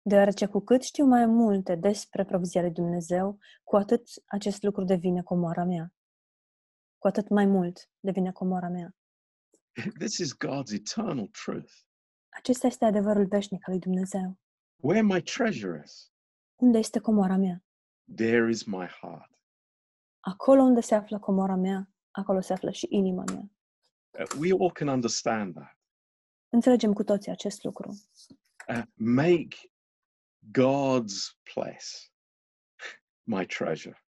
Deoarece 0.01 0.45
cu 0.45 0.59
cât 0.59 0.83
știu 0.83 1.05
mai 1.05 1.25
multe 1.25 1.75
despre 1.75 2.25
provizia 2.25 2.61
lui 2.61 2.71
Dumnezeu, 2.71 3.37
cu 3.63 3.75
atât 3.75 4.03
acest 4.25 4.63
lucru 4.63 4.83
devine 4.83 5.21
comoara 5.21 5.63
mea. 5.63 5.93
Cu 6.97 7.07
atât 7.07 7.29
mai 7.29 7.45
mult 7.45 7.89
devine 7.99 8.31
comoara 8.31 8.67
mea. 8.67 8.95
This 9.97 10.17
is 10.17 10.33
God's 10.33 10.71
eternal 10.73 11.27
truth. 11.43 11.71
Acesta 12.29 12.67
este 12.67 12.85
adevărul 12.85 13.25
veșnic 13.25 13.67
al 13.67 13.73
lui 13.73 13.81
Dumnezeu. 13.81 14.37
Where 14.75 15.01
my 15.01 15.21
treasure 15.21 15.81
is, 15.85 16.11
Unde 16.55 16.77
este 16.77 16.99
comoara 16.99 17.35
mea? 17.35 17.66
There 18.15 18.49
is 18.49 18.63
my 18.63 18.85
heart. 18.85 19.31
Acolo 20.19 20.61
unde 20.61 20.81
se 20.81 20.95
află 20.95 21.19
comoara 21.19 21.55
mea, 21.55 21.89
acolo 22.11 22.41
se 22.41 22.53
află 22.53 22.71
și 22.71 22.87
inima 22.89 23.23
mea. 23.33 23.49
Uh, 24.19 24.39
we 24.39 24.51
all 24.59 24.71
can 24.71 24.87
understand 24.87 25.53
that. 25.53 25.77
Înțelegem 26.49 26.93
cu 26.93 27.03
toții 27.03 27.31
acest 27.31 27.63
lucru. 27.63 27.89
Uh, 28.67 28.81
make 28.93 29.55
God's 30.51 31.41
place 31.53 32.11
my 33.23 33.45
treasure. 33.45 34.05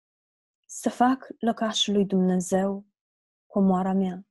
Să 0.64 0.90
fac 0.90 1.26
lui 1.90 2.04
Dumnezeu 2.06 2.86
comoara 3.46 3.92
mea. 3.92 4.26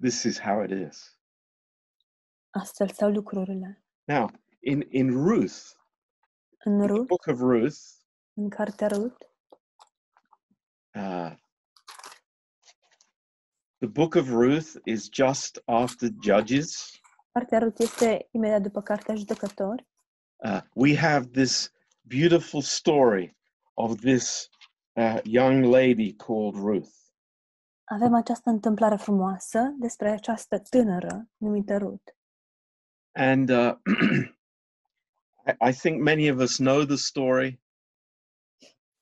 this 0.00 0.22
is 0.22 0.40
how 0.40 0.62
it 0.62 0.70
is. 0.90 1.18
Astfel 2.50 2.88
stau 2.88 3.10
lucrurile. 3.10 3.84
Now, 4.04 4.30
in, 4.60 4.86
in 4.90 5.10
Ruth, 5.10 5.56
În 6.64 6.78
the 6.78 6.86
book 7.02 7.26
of 7.26 7.38
Ruth, 7.40 7.76
în 8.38 8.48
cartea 8.48 8.88
uh, 10.94 11.32
the 13.78 13.88
book 13.88 14.14
of 14.14 14.28
Ruth 14.28 14.74
is 14.84 15.08
just 15.12 15.62
after 15.64 16.08
Judges. 16.22 16.90
cartea 17.32 17.72
este 17.76 18.28
imediat 18.30 18.62
după 18.62 18.82
cartea 18.82 19.14
Judecători. 19.14 19.86
Uh, 20.36 20.60
we 20.74 20.96
have 20.96 21.26
this 21.26 21.72
beautiful 22.00 22.62
story 22.62 23.36
of 23.74 24.00
this 24.00 24.48
uh, 24.92 25.20
young 25.22 25.64
lady 25.64 26.14
called 26.14 26.54
Ruth. 26.54 26.96
Avem 27.84 28.14
această 28.14 28.50
întâmplare 28.50 28.96
frumoasă 28.96 29.74
despre 29.78 30.10
această 30.10 30.58
tânără 30.58 31.28
numită 31.36 31.76
Rut. 31.76 32.16
And 33.12 33.50
uh, 33.50 33.74
I 35.68 35.72
think 35.72 36.02
many 36.02 36.30
of 36.30 36.38
us 36.38 36.56
know 36.56 36.84
the 36.84 36.96
story. 36.96 37.60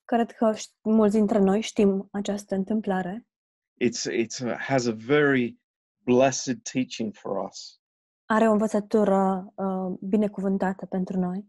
Cred 0.06 0.30
că 0.30 0.52
ș- 0.54 0.80
mulți 0.82 1.16
dintre 1.16 1.38
noi 1.38 1.60
știm 1.60 2.08
această 2.12 2.54
întâmplare. 2.54 3.26
It's, 3.84 4.10
it's, 4.12 4.44
uh, 4.44 4.56
has 4.58 4.86
a 4.86 4.92
very 4.92 5.58
blessed 6.04 6.62
teaching 6.62 7.14
for 7.14 7.44
us. 7.48 7.80
Are 8.26 8.48
o 8.48 8.52
învățătură 8.52 9.52
uh, 9.54 9.98
binecuvântată 10.00 10.86
pentru 10.86 11.18
noi. 11.18 11.46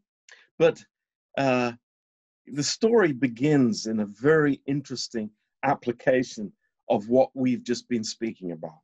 But 0.55 0.91
uh, 1.37 1.71
the 2.53 2.61
story 2.61 3.13
begins 3.13 3.83
in 3.83 3.99
a 3.99 4.07
very 4.21 4.61
interesting 4.63 5.31
application 5.59 6.57
of 6.83 7.05
what 7.07 7.29
we've 7.33 7.63
just 7.65 7.87
been 7.87 8.03
speaking 8.03 8.51
about. 8.51 8.83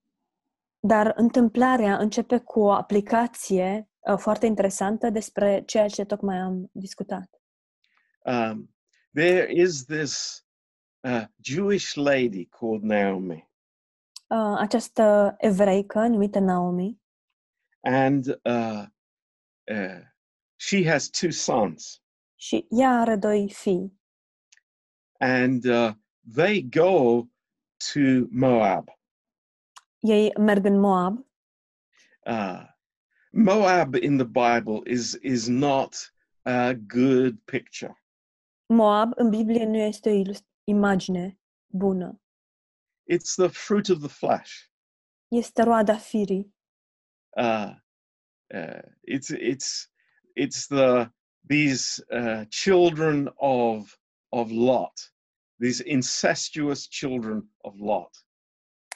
Dar 0.80 1.14
întâmplarea 1.16 1.98
începe 1.98 2.38
cu 2.38 2.60
o 2.60 2.72
aplicație 2.72 3.90
uh, 4.00 4.18
foarte 4.18 4.46
interesantă 4.46 5.10
despre 5.10 5.64
ceea 5.66 5.88
ce 5.88 6.06
tocmai 6.06 6.38
am 6.38 6.70
discutat. 6.72 7.42
Um, 8.26 8.73
there 9.14 9.46
is 9.52 9.86
this 9.86 10.44
uh, 11.04 11.26
Jewish 11.42 11.96
lady 11.96 12.46
called 12.46 12.84
Naomi, 12.84 13.52
Uh, 14.28 14.56
această 14.58 15.36
evreică 15.38 16.00
numită 16.08 16.40
Naomi 16.40 17.02
and 17.82 18.26
uh, 18.28 18.84
uh, 19.72 20.00
she 20.56 20.84
has 20.90 21.10
two 21.10 21.30
sons, 21.32 22.02
și 22.36 22.66
ea 22.70 22.90
are 23.00 23.16
doi 23.16 23.50
fii 23.54 24.00
and 25.20 25.66
uh, 25.66 25.92
they 26.36 26.62
go 26.70 27.22
to 27.94 28.28
Moab. 28.32 28.88
ei 30.00 30.32
merg 30.38 30.66
în 30.66 30.80
Moab. 30.80 31.26
Uh, 32.26 32.66
Moab 33.32 33.94
in 33.96 34.18
the 34.18 34.26
Bible 34.28 34.82
is 34.92 35.18
is 35.22 35.48
not 35.48 36.14
a 36.42 36.74
good 36.74 37.38
picture. 37.46 38.03
Moab 38.74 39.12
în 39.16 39.30
Biblie 39.30 39.66
nu 39.66 39.78
este 39.78 40.10
o 40.10 40.34
imagine 40.64 41.40
bună. 41.68 42.22
It's 43.12 43.36
the 43.36 43.48
fruit 43.48 43.90
of 43.90 43.98
the 43.98 44.08
flesh. 44.08 44.52
Este 45.28 45.64
roada 45.64 45.98
firii. 45.98 46.56
Uh, 47.38 47.76
uh, 48.54 48.82
it's 49.02 49.30
it's 49.30 49.90
it's 50.36 50.68
the 50.68 51.12
these 51.48 52.06
uh, 52.10 52.46
children 52.50 53.32
of 53.36 53.98
of 54.30 54.50
Lot, 54.52 55.14
these 55.60 55.84
incestuous 55.86 56.88
children 56.88 57.50
of 57.58 57.74
Lot. 57.78 58.26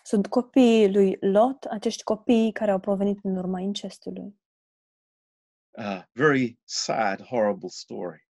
Sunt 0.04 0.28
copiii 0.28 0.92
lui 0.94 1.18
Lot, 1.20 1.64
acești 1.64 2.04
copii 2.04 2.52
care 2.52 2.72
au 2.72 2.80
provenit 2.80 3.20
în 3.24 3.36
urma 3.36 3.60
incestului. 3.60 4.40
Uh, 5.72 6.04
very 6.12 6.60
sad, 6.64 7.22
horrible 7.22 7.70
story. 7.70 8.28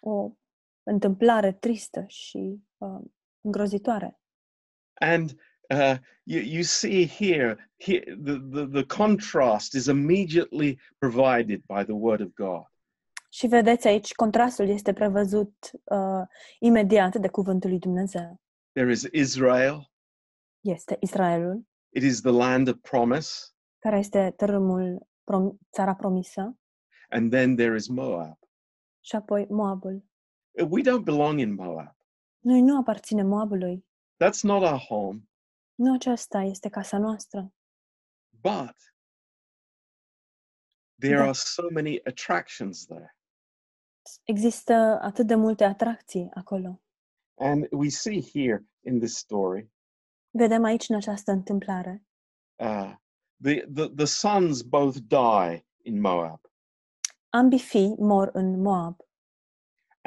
O 0.00 0.37
întâmplare 0.90 1.52
tristă 1.52 2.04
și 2.06 2.62
uh, 2.78 3.00
îngrozitoare. 3.40 4.20
And 4.94 5.30
uh, 5.70 5.96
you, 6.22 6.42
you 6.42 6.62
see 6.62 7.06
here, 7.06 7.72
here 7.76 8.16
the, 8.24 8.38
the, 8.52 8.66
the 8.66 8.84
contrast 8.96 9.72
is 9.74 9.86
immediately 9.86 10.78
provided 10.98 11.62
by 11.66 11.82
the 11.84 11.92
Word 11.92 12.20
of 12.20 12.28
God. 12.34 12.66
Și 13.30 13.46
vedeți 13.46 13.86
aici, 13.86 14.12
contrastul 14.14 14.68
este 14.68 14.92
prevăzut 14.92 15.70
uh, 15.84 16.22
imediat 16.58 17.16
de 17.16 17.28
cuvântul 17.28 17.70
lui 17.70 17.78
Dumnezeu. 17.78 18.40
There 18.72 18.90
is 18.90 19.02
Israel, 19.12 19.90
Este 20.60 20.96
Israelul, 21.00 21.68
it 21.94 22.02
is 22.02 22.20
the 22.20 22.30
land 22.30 22.68
of 22.68 22.76
promise, 22.80 23.30
care 23.78 23.98
este 23.98 24.32
tărâmul, 24.36 25.08
prom- 25.24 25.56
țara 25.72 25.94
promisă, 25.94 26.58
and 27.08 27.30
then 27.30 27.56
there 27.56 27.74
is 27.74 27.88
Moab. 27.88 28.38
și 29.00 29.16
apoi 29.16 29.46
Moabul. 29.50 30.04
We 30.66 30.82
don't 30.82 31.04
belong 31.04 31.38
in 31.38 31.54
Moab. 31.54 31.96
Noi 32.38 32.60
nu 32.60 32.78
aparținem 32.78 33.26
Moabului. 33.26 33.86
That's 34.24 34.40
not 34.42 34.62
our 34.62 34.78
home. 34.78 35.28
Nu 35.74 35.92
aceasta 35.94 36.38
este 36.40 36.68
casa 36.68 36.98
noastră. 36.98 37.52
But 38.30 38.76
there 41.00 41.16
Da. 41.16 41.22
are 41.22 41.32
so 41.32 41.62
many 41.72 42.00
attractions 42.04 42.84
there. 42.86 43.16
Există 44.24 44.72
atât 45.02 45.26
de 45.26 45.34
multe 45.34 45.64
atracții 45.64 46.28
acolo. 46.34 46.82
And 47.34 47.66
we 47.70 47.88
see 47.88 48.22
here 48.32 48.66
in 48.86 48.98
this 48.98 49.16
story 49.16 49.70
Vedem 50.30 50.64
aici 50.64 50.88
în 50.88 50.96
această 50.96 51.30
întâmplare. 51.32 52.06
uh, 52.56 52.94
the, 53.42 53.60
the, 53.74 53.88
the 53.88 54.04
sons 54.04 54.62
both 54.62 54.96
die 55.06 55.66
in 55.82 56.00
Moab. 56.00 56.40
Ambii 57.28 57.58
fii 57.58 57.94
mor 57.98 58.30
în 58.32 58.60
Moab 58.60 59.00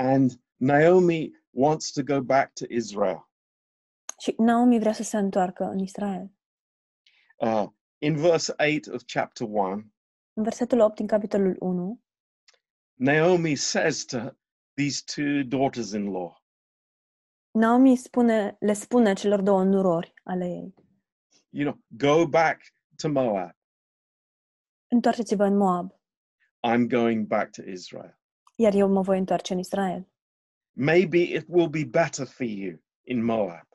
And 0.01 0.31
Naomi 0.55 1.31
wants 1.49 1.91
to 1.91 2.03
go 2.03 2.21
back 2.21 2.53
to 2.53 2.65
Israel. 2.69 3.29
și 4.19 4.35
Naomi 4.37 4.79
vrea 4.79 4.93
să 4.93 5.03
se 5.03 5.17
întoarcă 5.17 5.63
în 5.63 5.79
Israel. 5.79 6.31
Uh, 7.37 7.65
in 7.97 8.15
verse 8.15 8.53
8 8.57 8.87
of 8.93 9.01
chapter 9.13 9.47
1, 9.49 9.71
În 10.33 10.43
versetul 10.43 10.79
8 10.79 10.95
din 10.95 11.07
capitolul 11.07 11.55
1, 11.59 12.01
Naomi 12.93 13.55
says 13.55 14.05
to 14.05 14.17
these 14.73 15.01
two 15.15 15.43
daughters 15.43 15.91
in 15.91 16.03
law, 16.11 16.43
Naomi 17.51 17.95
spune, 17.95 18.55
le 18.59 18.73
spune 18.73 19.13
celor 19.13 19.41
două 19.41 19.63
nurori 19.63 20.13
ale 20.23 20.45
ei, 20.45 20.73
you 21.49 21.71
know, 21.71 21.83
go 21.87 22.27
back 22.27 22.61
to 22.95 23.09
Moab. 23.09 23.55
întoarceți-vă 24.87 25.43
în 25.43 25.57
Moab, 25.57 25.91
I'm 26.67 26.87
going 26.87 27.27
back 27.27 27.51
to 27.51 27.61
Israel. 27.69 28.19
Iar 28.61 28.73
eu 28.73 28.89
mă 28.89 29.01
voi 29.01 29.17
întoarce 29.17 29.53
în 29.53 29.59
Israel. 29.59 30.07
Maybe 30.71 31.17
it 31.17 31.45
will 31.47 31.69
be 31.69 31.85
better 31.85 32.25
for 32.25 32.45
you 32.45 32.77
in 33.01 33.23
Moab. 33.23 33.67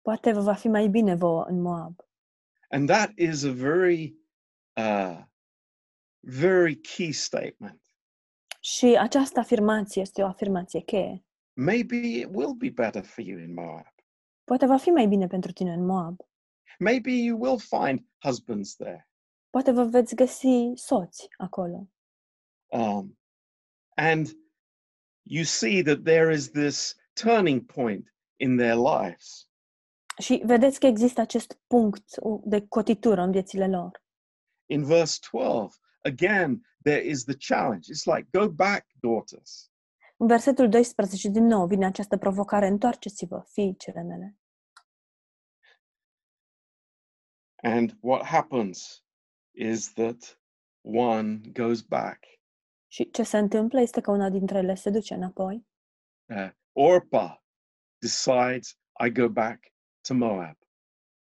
Poate 0.00 0.32
vă 0.32 0.40
va 0.40 0.54
fi 0.54 0.68
mai 0.68 0.88
bine 0.88 1.14
vouă 1.14 1.44
în 1.44 1.60
Moab. 1.60 2.00
And 2.68 2.88
that 2.88 3.12
is 3.16 3.44
a 3.44 3.52
very, 3.52 4.16
uh, 4.76 5.18
very 6.20 6.74
key 6.80 7.12
statement. 7.12 7.80
Și 8.60 8.86
această 9.00 9.38
afirmație 9.40 10.02
este 10.02 10.22
o 10.22 10.26
afirmație 10.26 10.80
cheie. 10.80 11.24
Maybe 11.52 11.96
it 11.96 12.28
will 12.32 12.54
be 12.54 12.70
better 12.70 13.04
for 13.04 13.24
you 13.24 13.38
in 13.38 13.54
Moab. 13.54 13.94
Poate 14.44 14.66
va 14.66 14.76
fi 14.76 14.88
mai 14.88 15.06
bine 15.06 15.26
pentru 15.26 15.52
tine 15.52 15.72
în 15.72 15.84
Moab. 15.84 16.20
Maybe 16.78 17.10
you 17.10 17.40
will 17.40 17.58
find 17.58 18.06
husbands 18.18 18.76
there. 18.76 19.08
Poate 19.50 19.70
vă 19.70 19.84
veți 19.84 20.14
găsi 20.14 20.72
soți 20.74 21.28
acolo. 21.36 21.88
Um, 22.66 23.18
and 23.94 24.28
you 25.22 25.44
see 25.44 25.82
that 25.82 26.04
there 26.04 26.32
is 26.32 26.50
this 26.50 26.96
turning 27.14 27.64
point 27.64 28.12
in 28.36 28.56
their 28.56 28.76
lives. 28.76 29.48
Și 30.18 30.42
vedeți 30.44 30.80
că 30.80 30.86
există 30.86 31.20
acest 31.20 31.60
punct 31.66 32.04
de 32.44 32.66
cotitură 32.68 33.20
în 33.20 33.30
viețile 33.30 33.68
lor. 33.68 34.02
In 34.66 34.84
verse 34.84 35.18
12, 35.30 35.78
again, 36.02 36.66
there 36.82 37.04
is 37.04 37.24
the 37.24 37.36
challenge. 37.36 37.92
It's 37.92 38.04
like, 38.04 38.38
go 38.38 38.48
back, 38.48 38.86
daughters. 39.00 39.70
În 40.16 40.26
versetul 40.26 40.68
12, 40.68 41.28
din 41.28 41.44
nou, 41.44 41.66
vine 41.66 41.86
această 41.86 42.16
provocare, 42.16 42.66
întoarceți-vă, 42.66 43.44
fiicele 43.46 44.02
mele. 44.02 44.36
And 47.62 47.96
what 48.00 48.24
happens 48.24 49.04
is 49.50 49.92
that 49.92 50.40
one 50.80 51.40
goes 51.52 51.80
back. 51.80 52.24
Și 52.92 53.10
ce 53.10 53.22
se 53.22 53.38
întâmplă 53.38 53.80
este 53.80 54.00
că 54.00 54.10
una 54.10 54.28
dintre 54.30 54.58
ele 54.58 54.74
se 54.74 54.90
duce 54.90 55.14
înapoi. 55.14 55.66
Uh, 56.28 56.50
Orpah 56.72 57.36
decides, 57.98 58.78
I 59.06 59.12
go 59.12 59.28
back 59.28 59.72
to 60.00 60.14
Moab. 60.14 60.58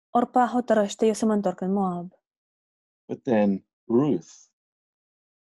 Orpa 0.09 0.47
hotărăște 0.47 1.05
eu 1.05 1.13
să 1.13 1.25
mă 1.25 1.33
întorc 1.33 1.61
în 1.61 1.71
Moab. 1.71 2.11
But 3.07 3.23
then 3.23 3.67
Ruth 3.87 4.31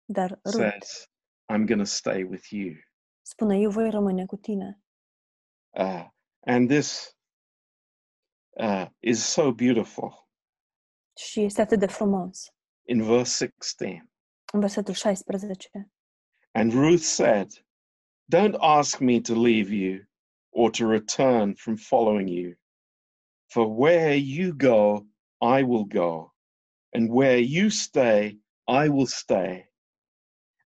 Dar 0.04 0.30
Rut 0.30 0.52
says, 0.52 1.10
I'm 1.52 1.64
going 1.66 1.78
to 1.78 1.84
stay 1.84 2.22
with 2.22 2.48
you. 2.48 2.74
spune, 3.22 3.58
eu 3.58 3.70
voi 3.70 3.90
rămâne 3.90 4.26
cu 4.26 4.36
tine. 4.36 4.82
Uh, 5.70 6.08
and 6.40 6.68
this 6.68 7.18
uh, 8.50 8.86
is 8.98 9.24
so 9.24 9.52
beautiful. 9.52 10.28
Și 11.16 11.40
este 11.40 11.60
atât 11.60 11.78
de 11.78 11.86
frumos. 11.86 12.54
in 12.88 13.02
verse 13.02 13.46
16. 13.46 14.10
În 14.52 14.60
versetul 14.60 14.94
16. 14.94 15.90
And 16.54 16.74
Ruth 16.74 17.04
said, 17.04 17.48
Don't 18.28 18.56
ask 18.60 19.00
me 19.00 19.20
to 19.20 19.34
leave 19.34 19.70
you 19.70 20.04
or 20.52 20.70
to 20.72 20.86
return 20.86 21.54
from 21.54 21.76
following 21.76 22.28
you. 22.28 22.54
For 23.48 23.66
where 23.66 24.14
you 24.14 24.54
go, 24.54 25.06
I 25.40 25.62
will 25.62 25.84
go, 25.84 26.32
and 26.92 27.10
where 27.10 27.38
you 27.38 27.70
stay, 27.70 28.38
I 28.68 28.88
will 28.88 29.06
stay. 29.06 29.66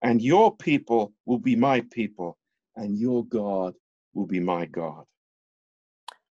And 0.02 0.20
your 0.20 0.56
people 0.56 1.12
will 1.24 1.38
be 1.38 1.56
my 1.56 1.82
people, 1.94 2.38
and 2.74 2.98
your 2.98 3.24
God 3.24 3.74
will 4.14 4.26
be 4.26 4.40
my 4.40 4.66
God. 4.66 5.06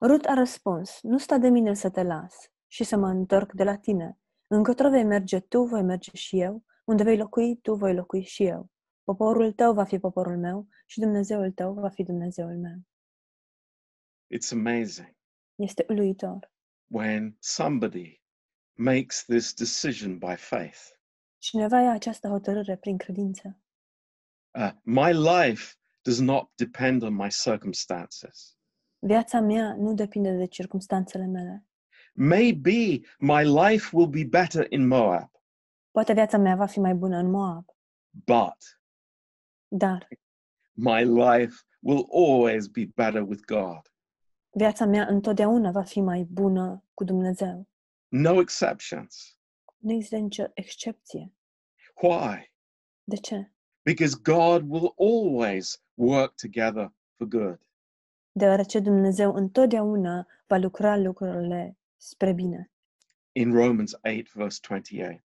Rut 0.03 0.25
a 0.25 0.35
răspuns, 0.35 0.99
nu 1.03 1.19
sta 1.19 1.39
de 1.39 1.49
mine 1.49 1.75
să 1.75 1.91
te 1.91 2.03
las 2.03 2.51
și 2.67 2.85
să 2.85 2.97
mă 2.97 3.09
întorc 3.09 3.53
de 3.53 3.65
la 3.65 3.77
tine. 3.77 4.19
Încotro 4.47 4.91
vei 4.91 5.05
merge 5.05 5.41
tu, 5.41 5.63
voi 5.63 5.83
merge 5.83 6.11
și 6.15 6.41
eu. 6.41 6.65
Unde 6.85 7.03
vei 7.03 7.17
locui, 7.17 7.57
tu 7.57 7.75
voi 7.75 7.95
locui 7.95 8.23
și 8.23 8.45
eu. 8.45 8.71
Poporul 9.11 9.53
tău 9.53 9.73
va 9.73 9.85
fi 9.85 9.99
poporul 9.99 10.39
meu 10.39 10.69
și 10.87 11.01
Dumnezeul 11.01 11.51
tău 11.53 11.73
va 11.75 11.89
fi 11.89 12.03
Dumnezeul 12.03 12.57
meu. 12.59 12.79
It's 14.37 14.53
amazing 14.53 15.17
Este 15.55 15.85
uluitor. 15.89 16.53
when 16.87 17.37
somebody 17.41 18.23
makes 18.75 19.25
this 19.25 19.55
decision 19.55 20.19
by 20.19 20.35
faith. 20.37 20.79
Cineva 21.39 21.81
ia 21.81 21.91
această 21.93 22.29
hotărâre 22.29 22.77
prin 22.77 22.97
credință. 22.97 23.59
Uh, 24.59 24.73
my 24.83 25.13
life 25.13 25.75
does 26.03 26.21
not 26.21 26.51
depend 26.55 27.03
on 27.03 27.15
my 27.15 27.29
circumstances. 27.31 28.57
Viața 28.99 29.41
mea 29.41 29.75
nu 29.77 29.95
depinde 29.95 30.37
de 30.37 30.47
circumstanțele 30.47 31.27
mele. 31.27 31.67
Maybe 32.15 33.01
my 33.19 33.45
life 33.45 33.97
will 33.97 34.09
be 34.09 34.25
better 34.25 34.67
in 34.73 34.87
Moab, 34.87 35.31
Poate 35.91 36.13
viața 36.13 36.39
mea 36.39 36.57
va 36.57 36.67
fi 36.67 36.81
mai 36.81 36.95
bună 36.95 37.17
în 37.17 37.31
Moab, 37.31 37.65
but 38.11 38.80
dar 39.71 40.09
my 40.73 41.03
life 41.05 41.55
will 41.81 42.07
always 42.13 42.69
be 42.69 42.85
better 42.95 43.23
with 43.23 43.43
God. 43.47 43.93
viața 44.51 44.85
mea 44.85 45.07
întotdeauna 45.07 45.71
va 45.71 45.83
fi 45.83 46.01
mai 46.01 46.23
bună 46.31 46.85
cu 46.95 47.05
Dumnezeu. 47.05 47.69
No 48.09 48.41
exceptions. 48.41 49.37
Nu 49.77 49.93
există 49.93 50.17
nicio 50.17 50.45
excepție. 50.55 51.33
Why? 52.03 52.53
De 53.05 53.17
ce? 53.17 53.53
Because 53.83 54.17
God 54.23 54.71
will 54.71 54.95
always 54.99 55.83
work 55.95 56.35
together 56.35 56.93
for 57.17 57.27
good. 57.27 57.61
Deoarece 58.33 58.79
Dumnezeu 58.81 59.35
întotdeauna 59.35 60.27
va 60.47 60.57
lucra 60.57 60.97
lucrurile 60.97 61.79
spre 61.97 62.33
bine. 62.33 62.71
In 63.33 63.53
Romans 63.53 63.93
8, 63.93 64.33
verse 64.33 64.59
28. 64.69 65.25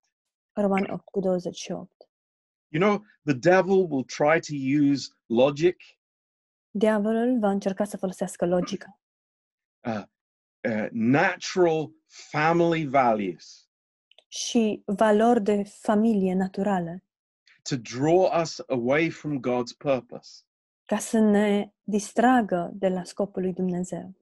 Roman 0.52 0.86
8 0.90 1.04
cu 1.04 1.20
28. 1.20 1.90
You 2.68 2.80
know, 2.80 3.04
the 3.24 3.34
devil 3.34 3.86
will 3.88 4.04
try 4.04 4.40
to 4.40 4.54
use 4.90 5.08
logic, 5.26 5.76
Diavolul 6.70 7.38
va 7.38 7.50
încerca 7.50 7.84
să 7.84 7.96
folosească 7.96 8.46
logica, 8.46 9.00
uh, 9.88 10.02
uh, 10.68 10.88
natural 10.90 11.92
family 12.06 12.86
values 12.86 13.68
și 14.28 14.82
valori 14.84 15.42
de 15.42 15.62
familie 15.62 16.34
naturale 16.34 17.04
to 17.62 17.76
draw 17.76 18.40
us 18.40 18.60
away 18.66 19.10
from 19.10 19.40
God's 19.40 19.72
purpose. 19.78 20.44
ca 20.84 20.98
să 20.98 21.18
ne 21.18 21.72
distragă 21.82 22.70
de 22.72 22.88
la 22.88 23.04
scopul 23.04 23.42
lui 23.42 23.52
Dumnezeu. 23.52 24.14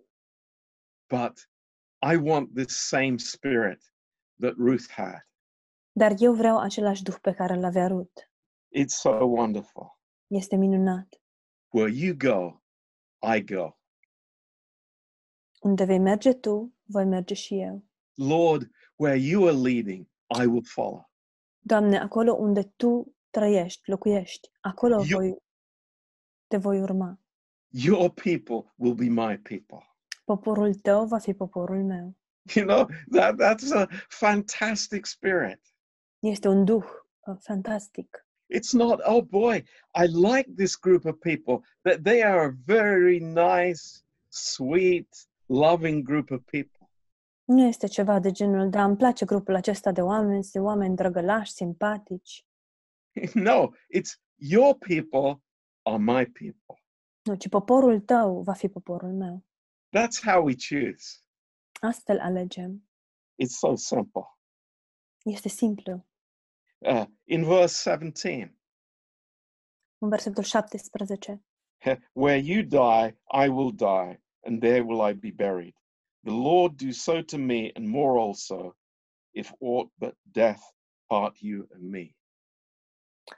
But 1.09 1.51
I 2.13 2.17
want 2.17 2.55
this 2.55 2.89
same 2.89 3.17
spirit 3.17 3.93
that 4.41 4.55
Ruth 4.57 4.91
had. 4.91 5.29
Dar 5.93 6.13
eu 6.19 6.35
vreau 6.35 6.59
același 6.59 7.03
duh 7.03 7.15
pe 7.21 7.33
care 7.33 7.55
îl 7.55 7.65
avea 7.65 7.87
Rut. 7.87 8.31
It's 8.75 8.95
so 9.01 9.25
wonderful. 9.27 9.99
Este 10.27 10.57
minunat. 10.57 11.21
Where 11.69 11.89
you 11.89 12.15
go, 12.15 12.63
I 13.37 13.41
go. 13.45 13.79
Unde 15.61 15.85
vei 15.85 15.99
merge 15.99 16.33
tu, 16.33 16.75
voi 16.83 17.05
merge 17.05 17.35
și 17.35 17.61
eu. 17.61 17.85
Lord, 18.15 18.71
where 18.97 19.17
you 19.17 19.47
are 19.47 19.57
leading, 19.57 20.07
I 20.41 20.47
will 20.47 20.65
follow. 20.65 21.11
Doamne, 21.61 21.99
acolo 21.99 22.33
unde 22.33 22.63
tu 22.77 23.15
trăiești, 23.31 23.91
locuiești, 23.91 24.49
acolo 24.61 24.95
Eu- 24.95 25.05
voi, 25.19 25.37
te 26.47 26.57
voi 26.57 26.81
urma. 26.81 27.19
Your 27.69 28.11
people 28.11 28.73
will 28.77 28.95
be 28.95 29.09
my 29.09 29.39
people. 29.39 29.97
Poporul 30.25 30.75
tău 30.75 31.07
va 31.07 31.19
fi 31.19 31.35
poporul 31.35 31.85
meu. 31.85 32.17
You 32.55 32.67
know, 32.67 32.87
that, 33.11 33.35
that's 33.39 33.73
a 33.75 33.87
fantastic 34.09 35.05
spirit. 35.07 35.61
Este 36.19 36.49
un 36.49 36.65
duh 36.65 36.85
uh, 37.27 37.37
fantastic. 37.41 38.24
It's 38.47 38.73
not, 38.73 39.01
oh 39.05 39.23
boy, 39.23 39.65
I 39.95 40.07
like 40.07 40.55
this 40.57 40.77
group 40.77 41.05
of 41.05 41.19
people. 41.21 41.63
That 41.83 42.03
they 42.03 42.23
are 42.23 42.45
a 42.45 42.55
very 42.67 43.19
nice, 43.19 44.03
sweet, 44.31 45.09
loving 45.49 46.03
group 46.03 46.31
of 46.31 46.41
people. 46.45 46.89
Nu 47.45 47.67
este 47.67 47.87
ceva 47.87 48.19
de 48.19 48.31
genul, 48.31 48.71
dar 48.71 48.89
îmi 48.89 48.97
place 48.97 49.25
grupul 49.25 49.55
acesta 49.55 49.93
de 49.93 50.01
oameni, 50.01 50.49
de 50.53 50.61
oameni 50.61 50.97
drăgălași, 50.97 51.53
simpatici. 51.53 52.47
no, 53.35 53.71
it's 53.97 54.21
your 54.37 54.75
people 54.75 55.43
are 55.83 55.99
my 55.99 56.25
people. 56.25 56.83
Nu, 57.23 57.35
ci 57.35 57.49
poporul 57.49 58.01
tău 58.01 58.43
va 58.43 58.53
fi 58.53 58.69
poporul 58.69 59.13
meu. 59.13 59.45
That's 59.97 60.23
how 60.25 60.45
we 60.45 60.55
choose. 60.69 61.19
Astfel 61.81 62.19
alegem. 62.21 62.89
It's 63.43 63.59
so 63.59 63.75
simple. 63.75 64.23
Este 65.23 65.49
simplu. 65.49 66.07
Uh, 66.87 67.07
in 67.25 67.45
verse 67.45 67.91
17, 67.91 68.59
În 69.99 70.09
versetul 70.09 70.43
17. 70.43 71.43
where 72.13 72.39
you 72.39 72.63
die, 72.63 73.17
I 73.45 73.49
will 73.49 73.73
die, 73.73 74.23
and 74.43 74.61
there 74.61 74.81
will 74.83 75.11
I 75.11 75.13
be 75.13 75.31
buried. 75.31 75.75
The 76.25 76.33
Lord 76.33 76.77
do 76.77 76.91
so 76.91 77.23
to 77.23 77.39
me, 77.39 77.71
and 77.75 77.87
more 77.89 78.19
also, 78.19 78.77
if 79.31 79.53
aught 79.61 79.93
but 79.99 80.17
death 80.23 80.63
part 81.07 81.39
you 81.41 81.67
and 81.73 81.83
me. 81.83 82.17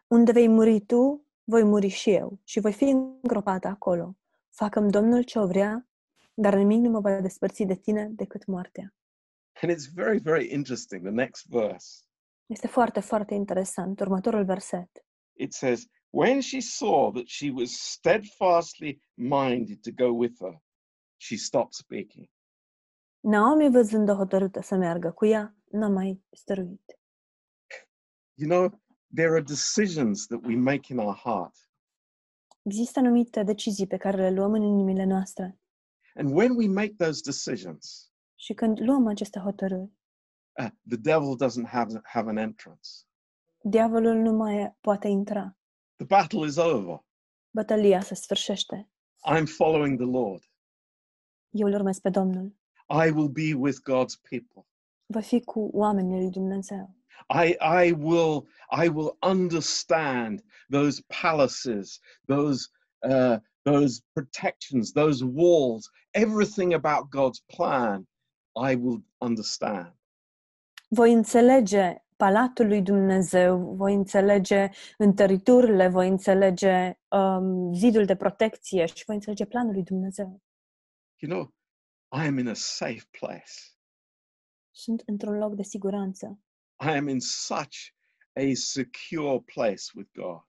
Unde 0.07 0.33
vei 0.33 0.49
muri 0.49 0.81
tu, 0.81 1.27
voi 1.45 1.63
muri 1.63 1.89
și 1.89 2.11
eu 2.11 2.41
și 2.45 2.61
voi 2.61 2.73
fi 2.73 2.85
îngropată 2.85 3.69
acolo. 3.69 4.17
Facă-mi 4.51 4.91
Domnul 4.91 5.23
ce 5.23 5.39
o 5.39 5.47
vrea, 5.47 5.89
dar 6.35 6.55
nimic 6.55 6.81
nu 6.81 6.91
mă 6.91 7.01
va 7.01 7.21
despărți 7.21 7.63
de 7.63 7.75
tine 7.77 8.09
decât 8.09 8.47
moartea. 8.47 8.95
And 9.63 9.73
it's 9.73 9.93
very, 9.95 10.19
very 10.19 10.53
interesting. 10.53 11.03
The 11.03 11.11
next 11.11 11.47
verse 11.47 12.06
Este 12.47 12.67
foarte, 12.67 13.01
foarte 13.01 13.35
interesant. 13.35 14.01
Următorul 14.01 14.45
verset. 14.45 14.91
it 15.39 15.53
says, 15.53 15.87
When 16.11 16.41
she 16.41 16.61
saw 16.61 17.11
that 17.13 17.29
she 17.29 17.51
was 17.51 17.81
steadfastly 17.81 19.01
minded 19.17 19.83
to 19.83 19.91
go 19.93 20.13
with 20.13 20.39
her, 20.41 20.63
she 21.17 21.37
stopped 21.37 21.75
speaking. 21.75 22.29
Naomi, 23.21 23.71
văzând-o 23.71 24.15
hotărâtă 24.15 24.61
să 24.61 24.77
meargă 24.77 25.11
cu 25.11 25.27
ea, 25.27 25.57
n-a 25.71 25.89
mai 25.89 26.23
stăruit. 26.31 26.99
You 28.35 28.49
know, 28.49 28.81
there 29.15 29.29
are 29.29 29.41
decisions 29.41 30.27
that 30.27 30.45
we 30.45 30.57
make 30.57 30.93
in 30.93 30.99
our 30.99 31.15
heart. 31.15 31.71
Există 32.63 32.99
anumite 32.99 33.43
decizii 33.43 33.87
pe 33.87 33.97
care 33.97 34.17
le 34.17 34.31
luăm 34.31 34.53
în 34.53 34.63
inimile 34.63 35.05
noastre 35.05 35.61
And 36.15 36.33
when 36.35 36.51
we 36.57 36.69
make 36.69 36.95
those 36.97 37.21
decisions, 37.25 38.11
și 38.35 38.55
când 38.55 38.81
luăm 38.81 39.07
aceste 39.07 39.39
hotărâri, 39.39 39.91
uh, 40.59 40.71
the 40.89 40.97
devil 40.97 41.37
doesn't 41.37 41.67
have, 41.67 42.01
have 42.05 42.29
an 42.29 42.39
entrance. 42.39 43.05
diavolul 43.63 44.15
nu 44.15 44.33
mai 44.33 44.77
poate 44.81 45.09
intra. 45.09 45.57
The 45.97 46.07
battle 46.07 46.47
is 46.47 46.57
over. 46.57 47.05
Bătălia 47.51 48.01
se 48.01 48.15
sfârșește. 48.15 48.89
I'm 49.29 49.47
following 49.57 49.99
the 49.99 50.07
Lord. 50.11 50.43
Eu 51.51 51.67
îl 51.67 51.73
urmez 51.75 51.99
pe 51.99 52.11
Domnul. 52.11 52.57
I 53.07 53.11
will 53.11 53.29
be 53.29 53.55
with 53.55 53.79
God's 53.83 54.17
people. 54.31 54.67
Voi 55.07 55.23
fi 55.23 55.41
cu 55.41 55.71
oamenii 55.73 56.19
lui 56.21 56.31
Dumnezeu. 56.31 56.95
I, 57.29 57.57
I 57.61 57.93
will 57.93 58.47
I 58.85 58.89
will 58.89 59.17
understand 59.23 60.45
those 60.71 61.03
palaces, 61.23 62.01
those 62.27 62.69
uh, 63.09 63.37
those 63.63 64.03
protections, 64.13 64.93
those 64.93 65.25
walls, 65.25 65.91
everything 66.11 66.75
about 66.75 67.11
God's 67.11 67.41
plan. 67.57 68.07
I 68.71 68.75
will 68.75 69.03
understand. 69.21 69.93
Voi 70.97 71.13
înțelege 71.13 71.95
palatul 72.17 72.67
lui 72.67 72.83
Dumnezeu, 72.83 73.75
voi 73.75 73.95
înțelege 73.95 74.69
întăriturile, 74.99 75.89
voi 75.89 76.09
înțelege 76.09 76.99
um, 77.09 77.75
zidul 77.75 78.05
de 78.05 78.17
protecție 78.17 78.87
și 78.87 79.05
voi 79.05 79.15
înțelege 79.15 79.47
planul 79.47 79.73
lui 79.73 79.83
Dumnezeu. 79.83 80.43
You 81.17 81.31
know, 81.33 81.55
I 82.23 82.27
am 82.27 82.39
in 82.39 82.49
a 82.49 82.55
safe 82.55 83.03
place. 83.11 83.53
Sunt 84.71 85.03
într-un 85.07 85.39
loc 85.39 85.55
de 85.55 85.63
siguranță. 85.63 86.41
I 86.85 86.89
am 86.89 87.09
in 87.09 87.21
such 87.21 87.77
a 88.33 88.53
secure 88.55 89.41
place 89.55 89.83
with 89.95 90.11
God 90.13 90.43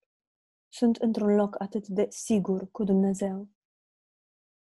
Sunt 0.69 0.95
într-un 0.95 1.35
loc 1.35 1.61
atât 1.61 1.87
de 1.87 2.05
sigur 2.09 2.71
cu 2.71 2.83
Dumnezeu. 2.83 3.49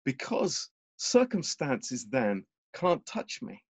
because 0.02 0.68
circumstances 0.96 2.04
then 2.08 2.46
can't 2.78 3.04
touch 3.04 3.40
me. 3.40 3.64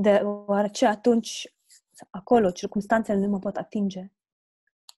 Deoarece 0.00 0.86
atunci 0.86 1.54
Acolo 2.10 2.50
circumstanțele 2.50 3.18
nu 3.18 3.28
mă 3.28 3.38
pot 3.38 3.56
atinge. 3.56 4.12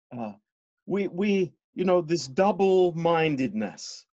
Uh, 0.08 0.34
we, 0.82 1.10
we, 1.12 1.28
you 1.70 1.86
know, 1.86 2.02
this 2.02 2.28
double 2.28 2.92
mindedness. 2.94 4.08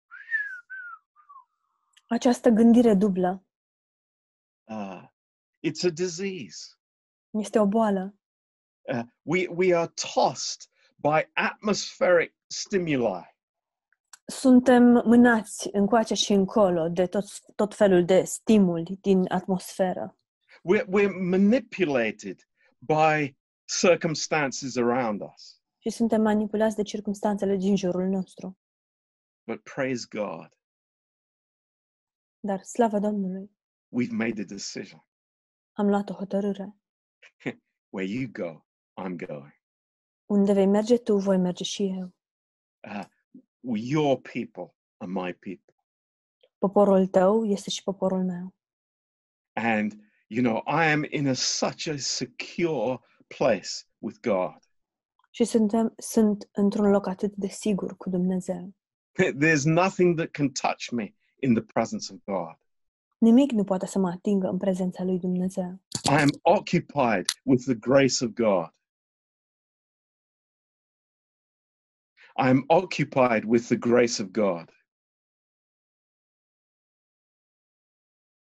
Această 2.08 2.50
gândire 2.50 2.94
dublă 2.94 3.44
Uh, 4.70 5.04
it's 5.62 5.84
a 5.84 5.90
disease. 5.90 6.78
este 7.32 7.60
o 7.60 7.66
boală. 7.66 8.16
Uh, 8.82 9.04
we, 9.22 9.48
we 9.48 9.76
are 9.76 9.92
tossed 10.14 10.70
by 10.96 11.30
atmospheric 11.34 12.36
stimuli. 12.48 13.38
Suntem 14.26 14.84
mânați 14.84 15.70
încoace 15.72 16.14
și 16.14 16.34
încolo 16.34 16.90
de 16.90 17.06
tot, 17.06 17.26
tot 17.56 17.76
felul 17.76 18.06
de 18.06 18.24
stimuli 18.24 18.98
din 19.02 19.26
atmosferă. 19.28 20.19
We're, 20.64 20.86
we're 20.86 21.20
manipulated 21.20 22.48
by 22.80 23.36
circumstances 23.80 24.76
around 24.76 25.22
us. 25.34 25.62
Și 25.78 25.90
suntem 25.90 26.22
manipulați 26.22 26.76
de 26.76 26.82
circumstanțele 26.84 27.56
din 27.56 27.76
jurul 27.76 28.08
nostru. 28.08 28.58
But 29.48 29.64
praise 29.64 30.06
God, 30.10 30.58
Dar, 32.40 32.64
slavă 32.64 33.00
Domnului, 33.00 33.52
we've 33.90 34.12
made 34.12 34.42
a 34.42 34.46
decision. 34.46 35.06
am 35.74 35.88
luat 35.88 36.10
o 36.10 36.14
hotărâre. 36.14 36.76
Where 37.94 38.12
you 38.12 38.30
go, 38.32 38.66
I'm 39.02 39.16
going. 39.28 39.58
Unde 40.26 40.54
vei 40.54 40.66
merge 40.66 40.98
tu, 40.98 41.18
voi 41.18 41.38
merge 41.38 41.64
și 41.64 41.84
eu. 41.84 42.14
Uh, 42.88 43.06
your 43.76 44.22
people 44.22 44.76
are 44.98 45.12
my 45.12 45.34
people. 45.34 45.74
Poporul 46.58 47.08
tău 47.08 47.46
este 47.46 47.70
și 47.70 47.84
poporul 47.84 48.24
meu. 48.24 48.56
And, 49.54 50.09
you 50.30 50.42
know, 50.42 50.62
I 50.66 50.92
am 50.92 51.06
in 51.10 51.28
a, 51.28 51.36
such 51.36 51.88
a 51.88 51.98
secure 51.98 53.00
place 53.28 53.86
with 54.00 54.20
God. 54.22 54.58
Și 55.32 55.44
suntem, 55.44 55.94
sunt 55.98 56.50
într-un 56.52 56.90
loc 56.90 57.08
atât 57.08 57.36
de 57.36 57.48
sigur 57.48 57.98
cu 57.98 58.10
Dumnezeu. 58.10 58.74
There's 59.44 59.64
nothing 59.64 60.16
that 60.18 60.32
can 60.32 60.50
touch 60.50 60.90
me 60.92 61.14
in 61.40 61.54
the 61.54 61.64
presence 61.64 62.14
of 62.14 62.20
God. 62.26 62.58
Nimic 63.18 63.52
nu 63.52 63.64
poate 63.64 63.86
să 63.86 64.00
mă 64.00 64.10
atingă 64.10 64.48
în 64.48 64.58
prezența 64.58 65.04
lui 65.04 65.20
Dumnezeu. 65.20 65.80
I 66.10 66.22
am 66.22 66.40
occupied 66.42 67.26
with 67.44 67.64
the 67.64 67.76
grace 67.76 68.26
of 68.26 68.32
God. 68.32 68.74
I 72.36 72.48
am 72.50 72.64
occupied 72.68 73.44
with 73.44 73.66
the 73.66 73.76
grace 73.76 74.22
of 74.22 74.30
God. 74.30 74.74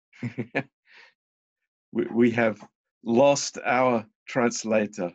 we, 1.91 2.05
we 2.13 2.31
have 2.31 2.57
lost 3.03 3.57
our 3.65 4.05
translator. 4.27 5.11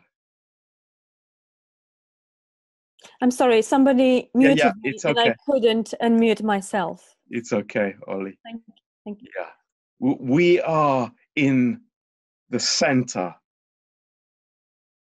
I'm 3.21 3.31
sorry, 3.31 3.61
somebody 3.61 4.29
muted 4.33 4.57
yeah, 4.57 4.71
me 4.81 4.91
it's 4.91 5.05
and 5.05 5.17
I 5.19 5.35
couldn't 5.45 5.93
unmute 6.01 6.43
myself. 6.43 7.15
It's 7.29 7.53
okay, 7.53 7.93
Ollie. 8.07 8.37
Thank 8.43 8.61
you. 8.67 8.73
Thank 9.05 9.21
you. 9.21 9.29
Yeah. 9.37 9.51
We 9.99 10.61
are 10.61 11.11
in 11.35 11.81
the 12.49 12.59
center, 12.59 13.35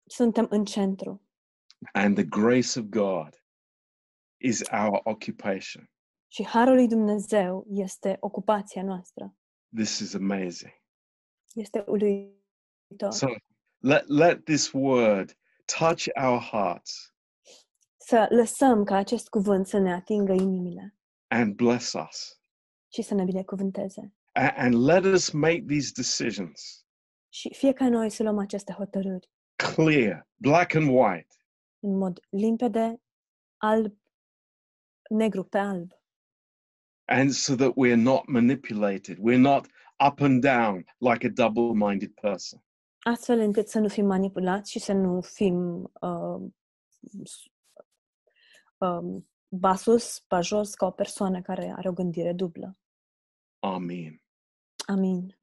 Suntem 0.07 0.47
în 0.49 0.65
centru 0.65 1.21
and 1.93 2.15
the 2.15 2.23
grace 2.23 2.79
of 2.79 2.89
God 2.89 3.35
is 4.39 4.63
our 4.71 5.01
occupation. 5.03 5.89
și 6.27 6.45
harul 6.45 6.73
lui 6.73 6.87
Dumnezeu 6.87 7.65
este 7.69 8.17
ocupația 8.19 8.83
noastră. 8.83 9.35
This 9.75 9.99
is 9.99 10.13
amazing. 10.13 10.73
So 13.11 13.27
let, 13.79 14.07
let 14.07 14.43
this 14.45 14.71
word 14.73 15.37
touch 15.79 16.07
our 16.23 16.39
hearts. 16.39 17.13
Să 17.97 18.27
lăsăm 18.29 18.83
ca 18.83 18.95
acest 18.95 19.27
cuvânt 19.29 19.67
să 19.67 19.77
ne 19.77 19.93
atingă 19.93 20.31
inimile. 20.33 20.95
And 21.27 21.55
bless 21.55 21.93
us. 21.93 22.39
și 22.93 23.01
să 23.01 23.13
ne 23.13 23.23
binecuvânteze. 23.23 24.13
A- 24.31 24.53
And 24.55 24.73
let 24.85 25.03
us 25.05 25.29
make 25.31 25.63
these 25.67 25.91
decisions. 25.95 26.85
Și 27.29 27.53
fie 27.53 27.73
ca 27.73 27.89
noi 27.89 28.09
să 28.09 28.23
luăm 28.23 28.37
aceste 28.39 28.71
hotărâri. 28.73 29.29
Clear, 29.55 30.27
black 30.35 30.73
and 30.75 30.87
white, 30.87 31.35
în 31.79 31.97
mod 31.97 32.19
limpede, 32.29 33.01
alb, 33.57 33.97
negru 35.09 35.43
pe 35.43 35.57
alb, 35.57 35.91
and 37.05 37.31
so 37.31 37.55
that 37.55 37.71
we're 37.71 38.01
not 38.01 38.25
manipulated. 38.27 39.17
We're 39.17 39.39
not 39.41 39.67
up 40.07 40.19
and 40.19 40.41
down 40.41 40.85
like 40.99 41.25
a 41.25 41.29
double 41.29 41.87
minded 41.89 42.13
person. 42.13 42.63
astfel 42.99 43.39
încât 43.39 43.67
să 43.67 43.79
nu 43.79 43.87
fim 43.87 44.05
manipulați 44.05 44.71
și 44.71 44.79
să 44.79 44.93
nu 44.93 45.21
fim 45.21 45.81
uh, 46.01 46.51
s- 47.23 47.49
um, 48.77 49.29
ba 49.47 49.75
sus, 49.75 50.23
ba 50.27 50.41
jos, 50.41 50.73
ca 50.73 50.85
o 50.85 50.91
persoană 50.91 51.41
care 51.41 51.73
are 51.75 51.89
o 51.89 51.93
gândire 51.93 52.33
dublă. 52.33 52.77
Amen. 53.59 54.21
Amin. 54.87 55.37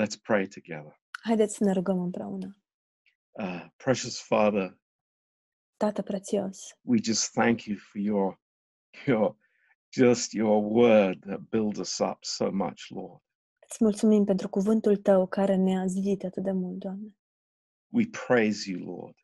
Let's 0.00 0.16
pray 0.22 0.46
together. 0.46 1.00
Haideți 1.22 1.56
să 1.56 1.64
ne 1.64 1.72
rugăm 1.72 1.98
împreună. 2.00 2.56
Uh, 3.30 3.66
precious 3.76 4.20
Father, 4.22 4.78
Tată 5.76 6.02
prețios, 6.02 6.58
we 6.80 6.98
just 7.02 7.32
thank 7.32 7.64
you 7.64 7.76
for 7.78 8.00
your, 8.00 8.40
your, 9.06 9.36
just 9.92 10.32
your 10.32 10.62
word 10.64 11.20
that 11.24 11.40
builds 11.40 11.78
us 11.78 11.98
up 11.98 12.24
so 12.24 12.50
much, 12.50 12.88
Lord. 12.90 13.22
Îți 13.68 13.84
mulțumim 13.84 14.24
pentru 14.24 14.48
cuvântul 14.48 14.96
tău 14.96 15.26
care 15.26 15.56
ne-a 15.56 15.86
zidit 15.86 16.24
atât 16.24 16.42
de 16.42 16.52
mult, 16.52 16.78
Doamne. 16.78 17.16
We 17.88 18.04
praise 18.26 18.70
you, 18.70 18.96
Lord. 18.96 19.16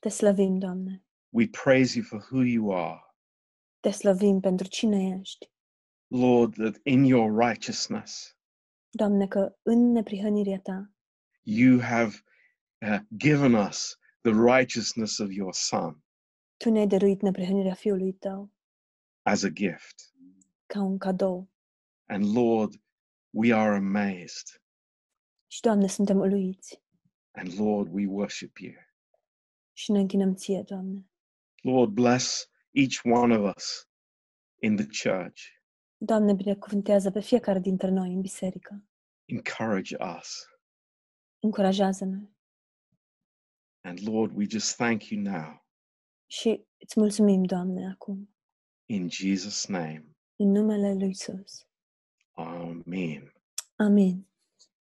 Te 0.00 0.08
slăvim, 0.08 0.58
Doamne. 0.58 1.04
We 1.28 1.48
praise 1.48 1.98
you 1.98 2.04
for 2.06 2.28
who 2.30 2.42
you 2.42 2.72
are. 2.76 3.00
Te 3.80 3.90
slăvim 3.90 4.40
pentru 4.40 4.68
cine 4.68 5.18
ești. 5.20 5.50
Lord, 6.06 6.54
that 6.54 6.76
in 6.82 7.04
your 7.04 7.38
righteousness, 7.46 8.36
Doamne, 8.90 9.26
că 9.26 9.56
în 9.62 9.92
neprihănirea 9.92 10.60
ta 10.60 10.90
you 11.42 11.80
have 11.80 12.14
uh, 12.80 12.98
given 13.16 13.54
us 13.54 13.98
the 14.20 14.32
righteousness 14.32 15.18
of 15.18 15.30
your 15.30 15.54
Son 15.54 16.04
tu 16.56 16.70
ne-ai 16.70 16.86
dăruit 16.86 17.22
neprihănirea 17.22 17.74
Fiului 17.74 18.12
tău 18.12 18.52
as 19.22 19.42
a 19.42 19.48
gift. 19.48 20.14
ca 20.66 20.82
un 20.82 20.98
cadou. 20.98 21.50
And 22.06 22.34
Lord, 22.36 22.74
we 23.36 23.52
are 23.54 23.76
amazed. 23.76 24.62
Și, 25.46 25.60
Doamne, 25.60 25.86
suntem 25.86 26.18
uluiți 26.18 26.82
And 27.30 27.58
Lord, 27.58 27.92
we 27.92 28.06
worship 28.06 28.56
you. 28.58 28.72
și 29.72 29.90
ne 29.92 29.98
închinăm 29.98 30.34
ție, 30.34 30.62
Doamne. 30.62 31.10
Lord, 31.62 31.92
bless 31.92 32.50
each 32.70 33.00
one 33.04 33.36
of 33.38 33.54
us 33.56 33.88
in 34.62 34.76
the 34.76 34.86
church. 35.10 35.42
Doamne, 35.96 36.34
binecuvântează 36.34 37.10
pe 37.10 37.20
fiecare 37.20 37.58
dintre 37.58 37.88
noi 37.90 38.12
în 38.12 38.20
biserică. 38.20 38.84
Encourage 39.24 39.96
us. 40.18 40.46
Încurajează-ne. 41.42 42.30
And 43.80 43.98
Lord, 44.08 44.36
we 44.36 44.46
just 44.48 44.76
thank 44.76 45.04
you 45.08 45.22
now 45.22 45.66
Și 46.26 46.66
îți 46.76 46.98
mulțumim, 47.00 47.44
Doamne, 47.44 47.86
acum, 47.90 48.34
in 48.88 49.08
Jesus' 49.08 49.66
name. 49.68 50.16
în 50.36 50.48
numele 50.50 50.94
Lui 50.94 51.08
Isus. 51.08 51.65
Amen. 52.38 53.30
Amin. 53.80 54.24